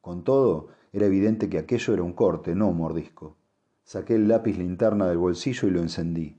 Con 0.00 0.22
todo, 0.22 0.68
era 0.92 1.06
evidente 1.06 1.48
que 1.48 1.58
aquello 1.58 1.94
era 1.94 2.02
un 2.04 2.12
corte, 2.12 2.54
no 2.54 2.68
un 2.68 2.76
mordisco. 2.76 3.36
Saqué 3.84 4.14
el 4.14 4.28
lápiz 4.28 4.56
linterna 4.56 5.06
del 5.06 5.18
bolsillo 5.18 5.68
y 5.68 5.70
lo 5.72 5.80
encendí, 5.80 6.36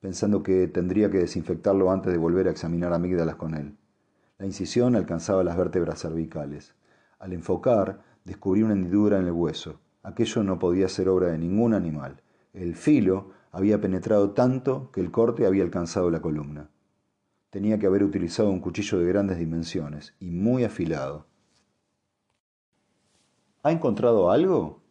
pensando 0.00 0.42
que 0.42 0.68
tendría 0.68 1.10
que 1.10 1.18
desinfectarlo 1.18 1.90
antes 1.90 2.12
de 2.12 2.18
volver 2.18 2.46
a 2.46 2.50
examinar 2.50 2.92
amígdalas 2.92 3.36
con 3.36 3.54
él. 3.54 3.76
La 4.38 4.46
incisión 4.46 4.94
alcanzaba 4.94 5.44
las 5.44 5.56
vértebras 5.56 6.00
cervicales. 6.00 6.74
Al 7.18 7.32
enfocar, 7.32 8.02
descubrí 8.24 8.62
una 8.62 8.74
hendidura 8.74 9.18
en 9.18 9.26
el 9.26 9.32
hueso. 9.32 9.80
Aquello 10.02 10.42
no 10.42 10.58
podía 10.58 10.88
ser 10.88 11.08
obra 11.08 11.28
de 11.28 11.38
ningún 11.38 11.72
animal. 11.72 12.22
El 12.52 12.76
filo 12.76 13.30
había 13.50 13.80
penetrado 13.80 14.32
tanto 14.32 14.90
que 14.92 15.00
el 15.00 15.10
corte 15.10 15.46
había 15.46 15.62
alcanzado 15.62 16.10
la 16.10 16.20
columna. 16.20 16.68
Tenía 17.50 17.78
que 17.78 17.86
haber 17.86 18.02
utilizado 18.02 18.50
un 18.50 18.60
cuchillo 18.60 18.98
de 18.98 19.06
grandes 19.06 19.38
dimensiones 19.38 20.14
y 20.20 20.30
muy 20.30 20.64
afilado. 20.64 21.26
¿Ha 23.62 23.72
encontrado 23.72 24.30
algo? 24.30 24.83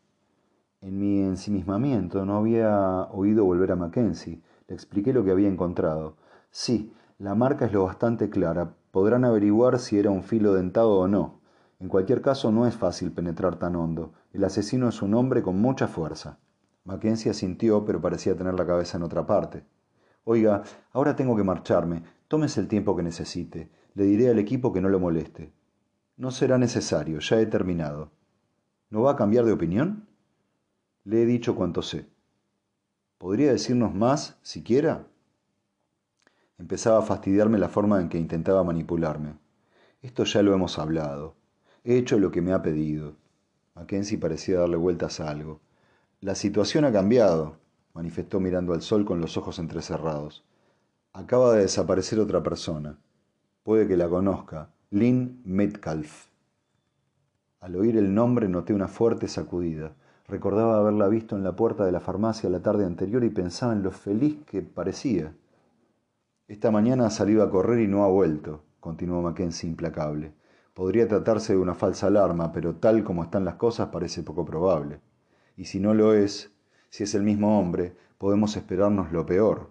En 0.83 0.99
mi 0.99 1.21
ensimismamiento 1.21 2.25
no 2.25 2.35
había 2.35 3.03
oído 3.03 3.45
volver 3.45 3.71
a 3.71 3.77
Mackenzie. 3.77 4.41
Le 4.67 4.75
expliqué 4.75 5.13
lo 5.13 5.23
que 5.23 5.31
había 5.31 5.47
encontrado. 5.47 6.17
Sí, 6.51 6.91
la 7.19 7.35
marca 7.35 7.65
es 7.65 7.71
lo 7.71 7.85
bastante 7.85 8.29
clara. 8.29 8.75
Podrán 8.91 9.23
averiguar 9.23 9.79
si 9.79 9.97
era 9.97 10.11
un 10.11 10.23
filo 10.23 10.53
dentado 10.53 10.99
o 10.99 11.07
no. 11.07 11.39
En 11.79 11.87
cualquier 11.87 12.21
caso, 12.21 12.51
no 12.51 12.67
es 12.67 12.75
fácil 12.75 13.13
penetrar 13.13 13.55
tan 13.55 13.77
hondo. 13.77 14.11
El 14.33 14.43
asesino 14.43 14.89
es 14.89 15.01
un 15.01 15.13
hombre 15.13 15.41
con 15.41 15.57
mucha 15.57 15.87
fuerza. 15.87 16.39
Mackenzie 16.83 17.31
asintió, 17.31 17.85
pero 17.85 18.01
parecía 18.01 18.35
tener 18.35 18.55
la 18.55 18.67
cabeza 18.67 18.97
en 18.97 19.03
otra 19.03 19.25
parte. 19.25 19.63
Oiga, 20.25 20.63
ahora 20.91 21.15
tengo 21.15 21.37
que 21.37 21.45
marcharme. 21.45 22.03
Tómese 22.27 22.59
el 22.59 22.67
tiempo 22.67 22.93
que 22.93 23.03
necesite. 23.03 23.71
Le 23.93 24.03
diré 24.03 24.29
al 24.29 24.37
equipo 24.37 24.73
que 24.73 24.81
no 24.81 24.89
lo 24.89 24.99
moleste. 24.99 25.53
No 26.17 26.29
será 26.29 26.57
necesario, 26.57 27.19
ya 27.19 27.39
he 27.39 27.45
terminado. 27.45 28.11
¿No 28.89 29.03
va 29.03 29.13
a 29.13 29.15
cambiar 29.15 29.45
de 29.45 29.53
opinión? 29.53 30.09
Le 31.05 31.21
he 31.21 31.25
dicho 31.25 31.55
cuanto 31.55 31.81
sé. 31.81 32.05
¿Podría 33.17 33.51
decirnos 33.51 33.93
más, 33.93 34.37
siquiera? 34.41 35.05
Empezaba 36.57 36.99
a 36.99 37.03
fastidiarme 37.03 37.57
la 37.57 37.67
forma 37.67 37.99
en 37.99 38.07
que 38.07 38.17
intentaba 38.17 38.63
manipularme. 38.63 39.33
Esto 40.01 40.23
ya 40.23 40.41
lo 40.41 40.53
hemos 40.53 40.79
hablado. 40.79 41.35
He 41.83 41.97
hecho 41.97 42.19
lo 42.19 42.31
que 42.31 42.41
me 42.41 42.53
ha 42.53 42.61
pedido. 42.61 43.15
Mackenzie 43.75 44.17
parecía 44.17 44.59
darle 44.59 44.77
vueltas 44.77 45.19
a 45.19 45.29
algo. 45.29 45.59
La 46.21 46.35
situación 46.35 46.85
ha 46.85 46.93
cambiado, 46.93 47.57
manifestó 47.93 48.39
mirando 48.39 48.73
al 48.73 48.81
sol 48.81 49.03
con 49.03 49.19
los 49.19 49.35
ojos 49.35 49.59
entrecerrados. 49.59 50.45
Acaba 51.11 51.53
de 51.53 51.63
desaparecer 51.63 52.19
otra 52.19 52.43
persona. 52.43 52.97
Puede 53.63 53.87
que 53.87 53.97
la 53.97 54.07
conozca. 54.07 54.69
Lynn 54.89 55.41
Metcalf. 55.43 56.27
Al 57.59 57.75
oír 57.75 57.97
el 57.97 58.13
nombre 58.13 58.47
noté 58.47 58.73
una 58.73 58.87
fuerte 58.87 59.27
sacudida. 59.27 59.95
Recordaba 60.33 60.79
haberla 60.79 61.09
visto 61.09 61.35
en 61.35 61.43
la 61.43 61.55
puerta 61.55 61.85
de 61.85 61.91
la 61.91 61.99
farmacia 61.99 62.49
la 62.49 62.63
tarde 62.63 62.87
anterior 62.87 63.23
y 63.23 63.29
pensaba 63.29 63.71
en 63.71 63.83
lo 63.83 63.91
feliz 63.91 64.43
que 64.47 64.63
parecía. 64.63 65.31
Esta 66.47 66.71
mañana 66.71 67.05
ha 67.05 67.11
salido 67.11 67.43
a 67.43 67.51
correr 67.51 67.81
y 67.81 67.87
no 67.87 68.03
ha 68.03 68.07
vuelto, 68.07 68.63
continuó 68.79 69.21
Mackenzie 69.21 69.69
implacable. 69.69 70.33
Podría 70.73 71.07
tratarse 71.07 71.53
de 71.53 71.59
una 71.59 71.75
falsa 71.75 72.07
alarma, 72.07 72.51
pero 72.51 72.77
tal 72.77 73.03
como 73.03 73.21
están 73.21 73.45
las 73.45 73.57
cosas 73.57 73.89
parece 73.89 74.23
poco 74.23 74.43
probable. 74.43 75.01
Y 75.55 75.65
si 75.65 75.79
no 75.79 75.93
lo 75.93 76.15
es, 76.15 76.51
si 76.89 77.03
es 77.03 77.13
el 77.13 77.21
mismo 77.21 77.59
hombre, 77.59 77.95
podemos 78.17 78.57
esperarnos 78.57 79.11
lo 79.11 79.27
peor. 79.27 79.69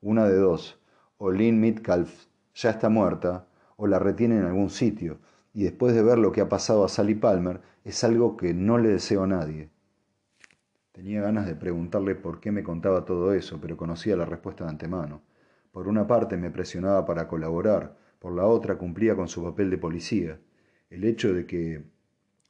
Una 0.00 0.28
de 0.28 0.36
dos, 0.36 0.80
o 1.18 1.32
Lynn 1.32 1.58
Metcalf 1.58 2.26
ya 2.54 2.70
está 2.70 2.88
muerta 2.88 3.48
o 3.76 3.88
la 3.88 3.98
retiene 3.98 4.38
en 4.38 4.44
algún 4.44 4.70
sitio, 4.70 5.18
y 5.52 5.64
después 5.64 5.92
de 5.92 6.04
ver 6.04 6.18
lo 6.18 6.30
que 6.30 6.40
ha 6.40 6.48
pasado 6.48 6.84
a 6.84 6.88
Sally 6.88 7.16
Palmer, 7.16 7.62
es 7.82 8.04
algo 8.04 8.36
que 8.36 8.54
no 8.54 8.78
le 8.78 8.90
deseo 8.90 9.24
a 9.24 9.26
nadie. 9.26 9.73
Tenía 10.94 11.20
ganas 11.20 11.44
de 11.44 11.54
preguntarle 11.54 12.14
por 12.14 12.40
qué 12.40 12.52
me 12.52 12.62
contaba 12.62 13.04
todo 13.04 13.34
eso, 13.34 13.60
pero 13.60 13.76
conocía 13.76 14.16
la 14.16 14.24
respuesta 14.24 14.64
de 14.64 14.70
antemano. 14.70 15.20
Por 15.72 15.86
una 15.88 16.06
parte 16.06 16.38
me 16.38 16.50
presionaba 16.50 17.04
para 17.04 17.28
colaborar, 17.28 17.98
por 18.18 18.32
la 18.32 18.46
otra 18.46 18.78
cumplía 18.78 19.14
con 19.14 19.28
su 19.28 19.44
papel 19.44 19.68
de 19.68 19.76
policía. 19.76 20.40
El 20.88 21.04
hecho 21.04 21.34
de 21.34 21.44
que 21.44 21.84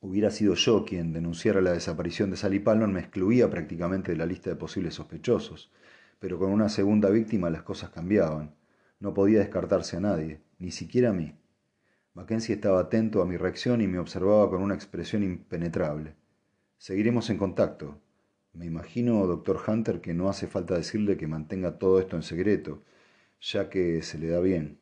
hubiera 0.01 0.31
sido 0.31 0.55
yo 0.55 0.85
quien 0.85 1.13
denunciara 1.13 1.61
la 1.61 1.73
desaparición 1.73 2.31
de 2.31 2.37
Sally 2.37 2.61
Palmer 2.61 2.89
me 2.89 3.01
excluía 3.01 3.51
prácticamente 3.51 4.13
de 4.13 4.19
la 4.19 4.27
lista 4.27 4.51
de 4.51 4.57
posibles 4.57 4.95
sospechosos 4.95 5.73
pero 6.25 6.39
con 6.39 6.51
una 6.51 6.71
segunda 6.71 7.11
víctima 7.11 7.51
las 7.51 7.65
cosas 7.65 7.91
cambiaban. 7.91 8.55
No 8.99 9.13
podía 9.13 9.41
descartarse 9.41 9.99
a 9.99 10.01
nadie, 10.01 10.41
ni 10.59 10.71
siquiera 10.71 11.11
a 11.11 11.13
mí. 11.13 11.39
Mackenzie 12.15 12.55
estaba 12.55 12.81
atento 12.81 13.21
a 13.21 13.27
mi 13.27 13.37
reacción 13.37 13.83
y 13.83 13.87
me 13.87 13.99
observaba 13.99 14.49
con 14.49 14.63
una 14.63 14.75
expresión 14.75 15.23
impenetrable. 15.23 16.15
Seguiremos 16.79 17.29
en 17.29 17.37
contacto. 17.37 18.01
Me 18.55 18.67
imagino, 18.67 19.27
doctor 19.27 19.61
Hunter, 19.67 20.01
que 20.01 20.15
no 20.15 20.29
hace 20.29 20.47
falta 20.47 20.77
decirle 20.77 21.17
que 21.17 21.27
mantenga 21.27 21.77
todo 21.77 21.99
esto 21.99 22.15
en 22.15 22.23
secreto, 22.23 22.85
ya 23.41 23.69
que 23.69 24.01
se 24.03 24.17
le 24.17 24.29
da 24.29 24.39
bien. 24.39 24.79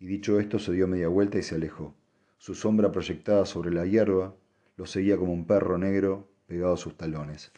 Y 0.00 0.06
dicho 0.06 0.40
esto, 0.40 0.58
se 0.58 0.72
dio 0.72 0.88
media 0.88 1.06
vuelta 1.06 1.38
y 1.38 1.42
se 1.42 1.54
alejó. 1.54 1.94
Su 2.36 2.56
sombra 2.56 2.90
proyectada 2.90 3.46
sobre 3.46 3.70
la 3.70 3.86
hierba 3.86 4.34
lo 4.76 4.86
seguía 4.86 5.16
como 5.16 5.32
un 5.32 5.46
perro 5.46 5.78
negro 5.78 6.28
pegado 6.46 6.74
a 6.74 6.76
sus 6.76 6.96
talones. 6.96 7.52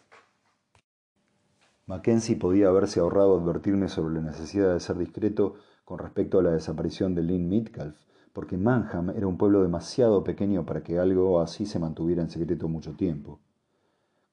Mackenzie 1.86 2.36
podía 2.36 2.68
haberse 2.68 3.00
ahorrado 3.00 3.40
advertirme 3.40 3.88
sobre 3.88 4.16
la 4.16 4.20
necesidad 4.20 4.74
de 4.74 4.80
ser 4.80 4.98
discreto 4.98 5.54
con 5.86 5.98
respecto 5.98 6.38
a 6.38 6.42
la 6.42 6.50
desaparición 6.50 7.14
de 7.14 7.22
Lynn 7.22 7.48
Midcalf, 7.48 7.96
porque 8.34 8.58
Manham 8.58 9.08
era 9.10 9.26
un 9.26 9.38
pueblo 9.38 9.62
demasiado 9.62 10.22
pequeño 10.24 10.66
para 10.66 10.82
que 10.82 10.98
algo 10.98 11.40
así 11.40 11.64
se 11.64 11.78
mantuviera 11.78 12.20
en 12.20 12.28
secreto 12.28 12.68
mucho 12.68 12.92
tiempo. 12.96 13.40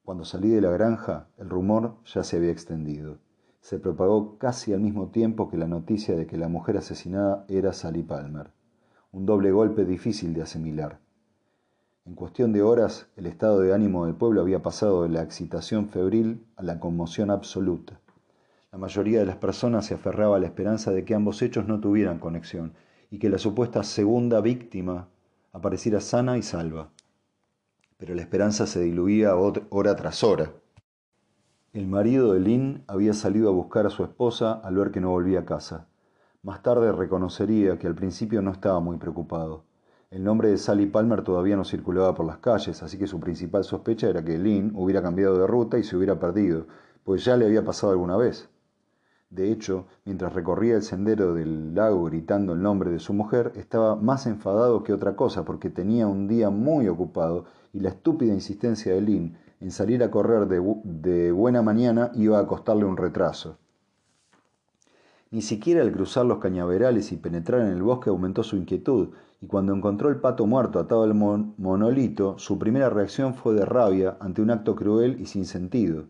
Cuando 0.04 0.26
salí 0.26 0.50
de 0.50 0.60
la 0.60 0.70
granja, 0.70 1.28
el 1.38 1.50
rumor 1.50 1.96
ya 2.06 2.26
se 2.26 2.36
había 2.36 2.52
extendido. 2.52 3.20
Se 3.62 3.80
propagó 3.80 4.38
casi 4.38 4.74
al 4.74 4.82
mismo 4.82 5.08
tiempo 5.08 5.50
que 5.50 5.58
la 5.58 5.66
noticia 5.66 6.14
de 6.18 6.28
que 6.28 6.38
la 6.38 6.50
mujer 6.50 6.76
asesinada 6.76 7.46
era 7.48 7.72
Sally 7.72 8.04
Palmer. 8.04 8.52
Un 9.14 9.26
doble 9.26 9.52
golpe 9.52 9.86
difícil 9.86 10.34
de 10.34 10.42
asimilar. 10.42 11.00
En 12.06 12.16
cuestión 12.16 12.52
de 12.52 12.62
horas, 12.62 13.08
el 13.16 13.28
estado 13.28 13.62
de 13.62 13.74
ánimo 13.74 14.06
del 14.06 14.16
pueblo 14.16 14.42
había 14.42 14.62
pasado 14.62 15.04
de 15.04 15.10
la 15.10 15.24
excitación 15.24 15.88
febril 15.88 16.46
a 16.58 16.64
la 16.64 16.82
conmoción 16.82 17.32
absoluta. 17.32 18.02
La 18.74 18.78
mayoría 18.78 19.20
de 19.20 19.26
las 19.26 19.38
personas 19.38 19.86
se 19.86 19.94
aferraba 19.94 20.36
a 20.36 20.40
la 20.40 20.48
esperanza 20.48 20.92
de 20.92 21.06
que 21.06 21.16
ambos 21.16 21.42
hechos 21.42 21.66
no 21.66 21.80
tuvieran 21.80 22.20
conexión 22.20 22.74
y 23.10 23.20
que 23.20 23.30
la 23.30 23.38
supuesta 23.38 23.84
segunda 23.84 24.42
víctima 24.42 25.08
apareciera 25.54 26.02
sana 26.02 26.38
y 26.38 26.42
salva. 26.42 26.90
Pero 28.04 28.16
la 28.16 28.22
esperanza 28.22 28.68
se 28.68 28.82
diluía 28.82 29.34
hora 29.38 29.96
tras 29.96 30.26
hora. 30.26 30.52
El 31.72 31.88
marido 31.88 32.34
de 32.34 32.42
Lynn 32.42 32.84
había 32.86 33.14
salido 33.14 33.48
a 33.48 33.54
buscar 33.54 33.88
a 33.88 33.90
su 33.90 34.04
esposa 34.04 34.60
al 34.62 34.76
ver 34.76 34.92
que 34.92 35.00
no 35.00 35.12
volvía 35.12 35.40
a 35.40 35.46
casa. 35.46 35.88
Más 36.42 36.62
tarde 36.62 36.92
reconocería 36.92 37.80
que 37.80 37.88
al 37.88 37.96
principio 37.96 38.42
no 38.42 38.52
estaba 38.52 38.82
muy 38.82 38.98
preocupado. 38.98 39.64
El 40.12 40.26
nombre 40.26 40.50
de 40.50 40.58
Sally 40.58 40.88
Palmer 40.88 41.24
todavía 41.24 41.56
no 41.56 41.64
circulaba 41.64 42.14
por 42.14 42.26
las 42.26 42.40
calles, 42.40 42.84
así 42.84 42.98
que 42.98 43.08
su 43.08 43.22
principal 43.22 43.64
sospecha 43.64 44.10
era 44.10 44.22
que 44.22 44.38
Lynn 44.38 44.74
hubiera 44.76 45.02
cambiado 45.02 45.38
de 45.38 45.48
ruta 45.48 45.80
y 45.80 45.84
se 45.86 45.96
hubiera 45.96 46.20
perdido, 46.20 46.68
pues 47.06 47.24
ya 47.24 47.38
le 47.38 47.46
había 47.46 47.64
pasado 47.64 47.94
alguna 47.94 48.18
vez. 48.18 48.50
De 49.34 49.52
hecho, 49.52 49.88
mientras 50.06 50.34
recorría 50.34 50.76
el 50.76 50.84
sendero 50.84 51.34
del 51.34 51.74
lago 51.74 52.04
gritando 52.04 52.54
el 52.54 52.62
nombre 52.62 52.92
de 52.92 53.00
su 53.00 53.16
mujer, 53.16 53.52
estaba 53.56 53.96
más 53.96 54.28
enfadado 54.28 54.84
que 54.84 54.94
otra 54.94 55.16
cosa 55.16 55.44
porque 55.44 55.72
tenía 55.72 56.06
un 56.06 56.28
día 56.28 56.52
muy 56.52 56.88
ocupado 56.88 57.46
y 57.74 57.80
la 57.80 57.90
estúpida 57.90 58.32
insistencia 58.32 58.94
de 58.94 59.02
Lynn 59.02 59.36
en 59.60 59.72
salir 59.72 60.04
a 60.04 60.12
correr 60.12 60.48
de, 60.48 61.32
buena 61.32 61.64
mañana 61.64 62.12
iba 62.14 62.38
a 62.38 62.46
costarle 62.46 62.86
un 62.86 62.96
retraso. 62.96 63.58
Ni 65.32 65.42
siquiera 65.42 65.82
al 65.82 65.92
cruzar 65.92 66.28
los 66.28 66.38
cañaverales 66.38 67.12
y 67.12 67.18
penetrar 67.18 67.62
en 67.62 67.70
el 67.70 67.82
bosque 67.82 68.12
aumentó 68.12 68.44
su 68.44 68.56
inquietud, 68.56 69.16
y 69.42 69.48
cuando 69.48 69.74
encontró 69.74 70.10
el 70.10 70.18
pato 70.18 70.46
muerto 70.46 70.78
atado 70.78 71.02
al 71.02 71.16
monolito, 71.16 72.38
su 72.38 72.60
primera 72.60 72.92
reacción 72.92 73.34
fue 73.34 73.56
de 73.56 73.66
rabia 73.66 74.16
ante 74.20 74.44
un 74.44 74.52
acto 74.52 74.76
cruel 74.76 75.20
y 75.20 75.26
sin 75.26 75.46
sentido. 75.46 76.04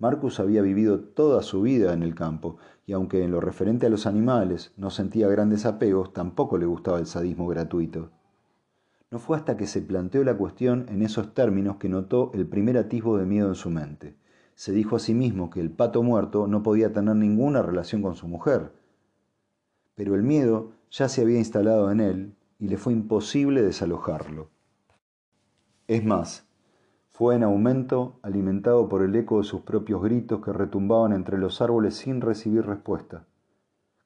Marcus 0.00 0.38
había 0.38 0.62
vivido 0.62 1.00
toda 1.00 1.42
su 1.42 1.62
vida 1.62 1.92
en 1.92 2.04
el 2.04 2.14
campo, 2.14 2.58
y 2.86 2.92
aunque 2.92 3.24
en 3.24 3.32
lo 3.32 3.40
referente 3.40 3.86
a 3.86 3.90
los 3.90 4.06
animales 4.06 4.72
no 4.76 4.90
sentía 4.90 5.26
grandes 5.28 5.66
apegos, 5.66 6.12
tampoco 6.12 6.56
le 6.56 6.66
gustaba 6.66 7.00
el 7.00 7.06
sadismo 7.06 7.48
gratuito. 7.48 8.10
No 9.10 9.18
fue 9.18 9.36
hasta 9.36 9.56
que 9.56 9.66
se 9.66 9.82
planteó 9.82 10.22
la 10.22 10.36
cuestión 10.36 10.86
en 10.88 11.02
esos 11.02 11.34
términos 11.34 11.78
que 11.78 11.88
notó 11.88 12.30
el 12.34 12.46
primer 12.46 12.78
atisbo 12.78 13.16
de 13.16 13.26
miedo 13.26 13.48
en 13.48 13.54
su 13.56 13.70
mente. 13.70 14.16
Se 14.54 14.72
dijo 14.72 14.96
a 14.96 14.98
sí 15.00 15.14
mismo 15.14 15.50
que 15.50 15.60
el 15.60 15.70
pato 15.70 16.02
muerto 16.02 16.46
no 16.46 16.62
podía 16.62 16.92
tener 16.92 17.16
ninguna 17.16 17.62
relación 17.62 18.02
con 18.02 18.14
su 18.14 18.28
mujer. 18.28 18.72
Pero 19.94 20.14
el 20.14 20.22
miedo 20.22 20.72
ya 20.90 21.08
se 21.08 21.22
había 21.22 21.38
instalado 21.38 21.90
en 21.90 22.00
él 22.00 22.34
y 22.58 22.68
le 22.68 22.76
fue 22.76 22.92
imposible 22.92 23.62
desalojarlo. 23.62 24.50
Es 25.86 26.04
más, 26.04 26.47
fue 27.18 27.34
en 27.34 27.42
aumento, 27.42 28.18
alimentado 28.22 28.88
por 28.88 29.02
el 29.02 29.14
eco 29.14 29.38
de 29.38 29.44
sus 29.44 29.60
propios 29.60 30.02
gritos 30.02 30.40
que 30.40 30.54
retumbaban 30.54 31.12
entre 31.12 31.36
los 31.36 31.60
árboles 31.60 31.96
sin 31.96 32.20
recibir 32.20 32.64
respuesta. 32.64 33.26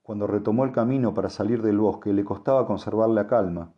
Cuando 0.03 0.27
retomó 0.27 0.65
el 0.65 0.73
camino 0.73 1.15
para 1.15 1.31
salir 1.31 1.63
del 1.63 1.79
bosque, 1.79 2.13
le 2.13 2.25
costaba 2.25 2.67
conservar 2.67 3.11
la 3.11 3.29
calma 3.29 3.71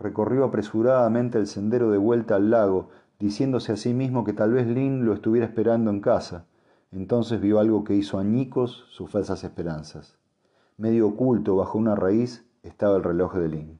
recorrió 0.00 0.44
apresuradamente 0.44 1.38
el 1.38 1.46
sendero 1.46 1.90
de 1.90 1.98
vuelta 1.98 2.34
al 2.34 2.50
lago, 2.50 2.88
diciéndose 3.18 3.72
a 3.72 3.76
sí 3.76 3.92
mismo 3.92 4.24
que 4.24 4.32
tal 4.32 4.52
vez 4.52 4.66
Lynn 4.66 5.04
lo 5.04 5.12
estuviera 5.12 5.46
esperando 5.46 5.90
en 5.90 6.00
casa. 6.00 6.46
Entonces 6.90 7.40
vio 7.40 7.60
algo 7.60 7.84
que 7.84 7.94
hizo 7.94 8.18
añicos 8.18 8.86
sus 8.88 9.10
falsas 9.10 9.44
esperanzas. 9.44 10.18
Medio 10.78 11.06
oculto 11.06 11.54
bajo 11.54 11.78
una 11.78 11.94
raíz 11.94 12.46
estaba 12.62 12.96
el 12.96 13.04
reloj 13.04 13.36
de 13.36 13.48
Lynn. 13.48 13.78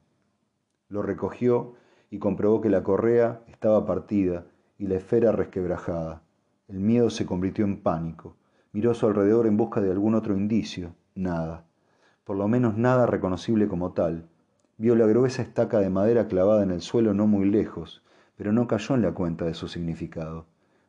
Lo 0.87 1.01
recogió 1.01 1.73
y 2.11 2.19
comprobó 2.19 2.61
que 2.61 2.69
la 2.69 2.83
correa 2.83 3.41
estaba 3.47 3.85
partida 3.85 4.45
y 4.81 4.87
la 4.87 4.95
esfera 4.95 5.31
resquebrajada. 5.31 6.23
El 6.67 6.79
miedo 6.79 7.09
se 7.09 7.25
convirtió 7.25 7.63
en 7.63 7.81
pánico. 7.81 8.35
Miró 8.73 8.91
a 8.91 8.95
su 8.95 9.07
alrededor 9.07 9.47
en 9.47 9.55
busca 9.55 9.79
de 9.79 9.91
algún 9.91 10.15
otro 10.15 10.35
indicio. 10.35 10.95
Nada. 11.15 11.65
Por 12.25 12.35
lo 12.35 12.49
menos 12.49 12.75
nada 12.75 13.05
reconocible 13.05 13.67
como 13.67 13.93
tal 13.93 14.27
Vio 14.81 14.95
la 14.95 15.05
gruesa 15.05 15.43
estaca 15.43 15.79
de 15.79 15.91
madera 15.91 16.27
clavada 16.27 16.63
en 16.63 16.71
el 16.71 16.81
suelo 16.81 17.13
no 17.13 17.27
muy 17.27 17.47
lejos, 17.47 18.01
pero 18.35 18.51
no 18.51 18.65
cayó 18.65 18.95
en 18.95 19.03
la 19.03 19.11
cuenta 19.11 19.45
de 19.45 19.53
su 19.53 19.67
significado. 19.67 20.47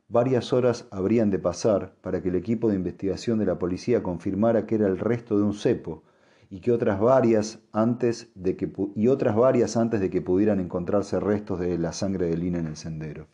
Varias 0.09 0.55
horas 0.55 0.89
habrían 0.91 1.29
de 1.29 1.39
pasar 1.39 1.93
para 2.01 2.23
que 2.23 2.31
el 2.31 2.37
equipo 2.37 2.71
de 2.71 2.77
investigación 2.77 3.39
de 3.39 3.45
la 3.45 3.59
policía 3.59 4.03
confirmara 4.03 4.65
que 4.65 4.77
era 4.77 4.87
el 4.87 4.99
resto 4.99 5.37
de 5.37 5.43
un 5.43 5.53
cepo 5.53 6.05
y 6.49 6.61
que 6.61 6.73
otras 6.73 7.01
varias 7.01 7.59
antes 7.71 8.31
de 8.35 8.57
que 8.57 8.73
y 8.97 9.09
otras 9.09 9.37
varias 9.37 9.77
antes 9.77 10.01
de 10.01 10.09
que 10.09 10.23
pudieran 10.23 10.59
encontrarse 10.59 11.21
restos 11.21 11.61
de 11.61 11.77
la 11.77 11.93
sangre 11.93 12.31
de 12.31 12.39
Lina 12.39 12.61
en 12.61 12.69
el 12.69 12.77
sendero. 12.77 13.27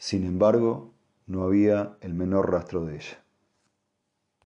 Sin 0.00 0.24
embargo, 0.24 0.94
no 1.26 1.42
había 1.42 1.98
el 2.00 2.14
menor 2.14 2.50
rastro 2.50 2.86
de 2.86 2.96
ella. 2.96 3.19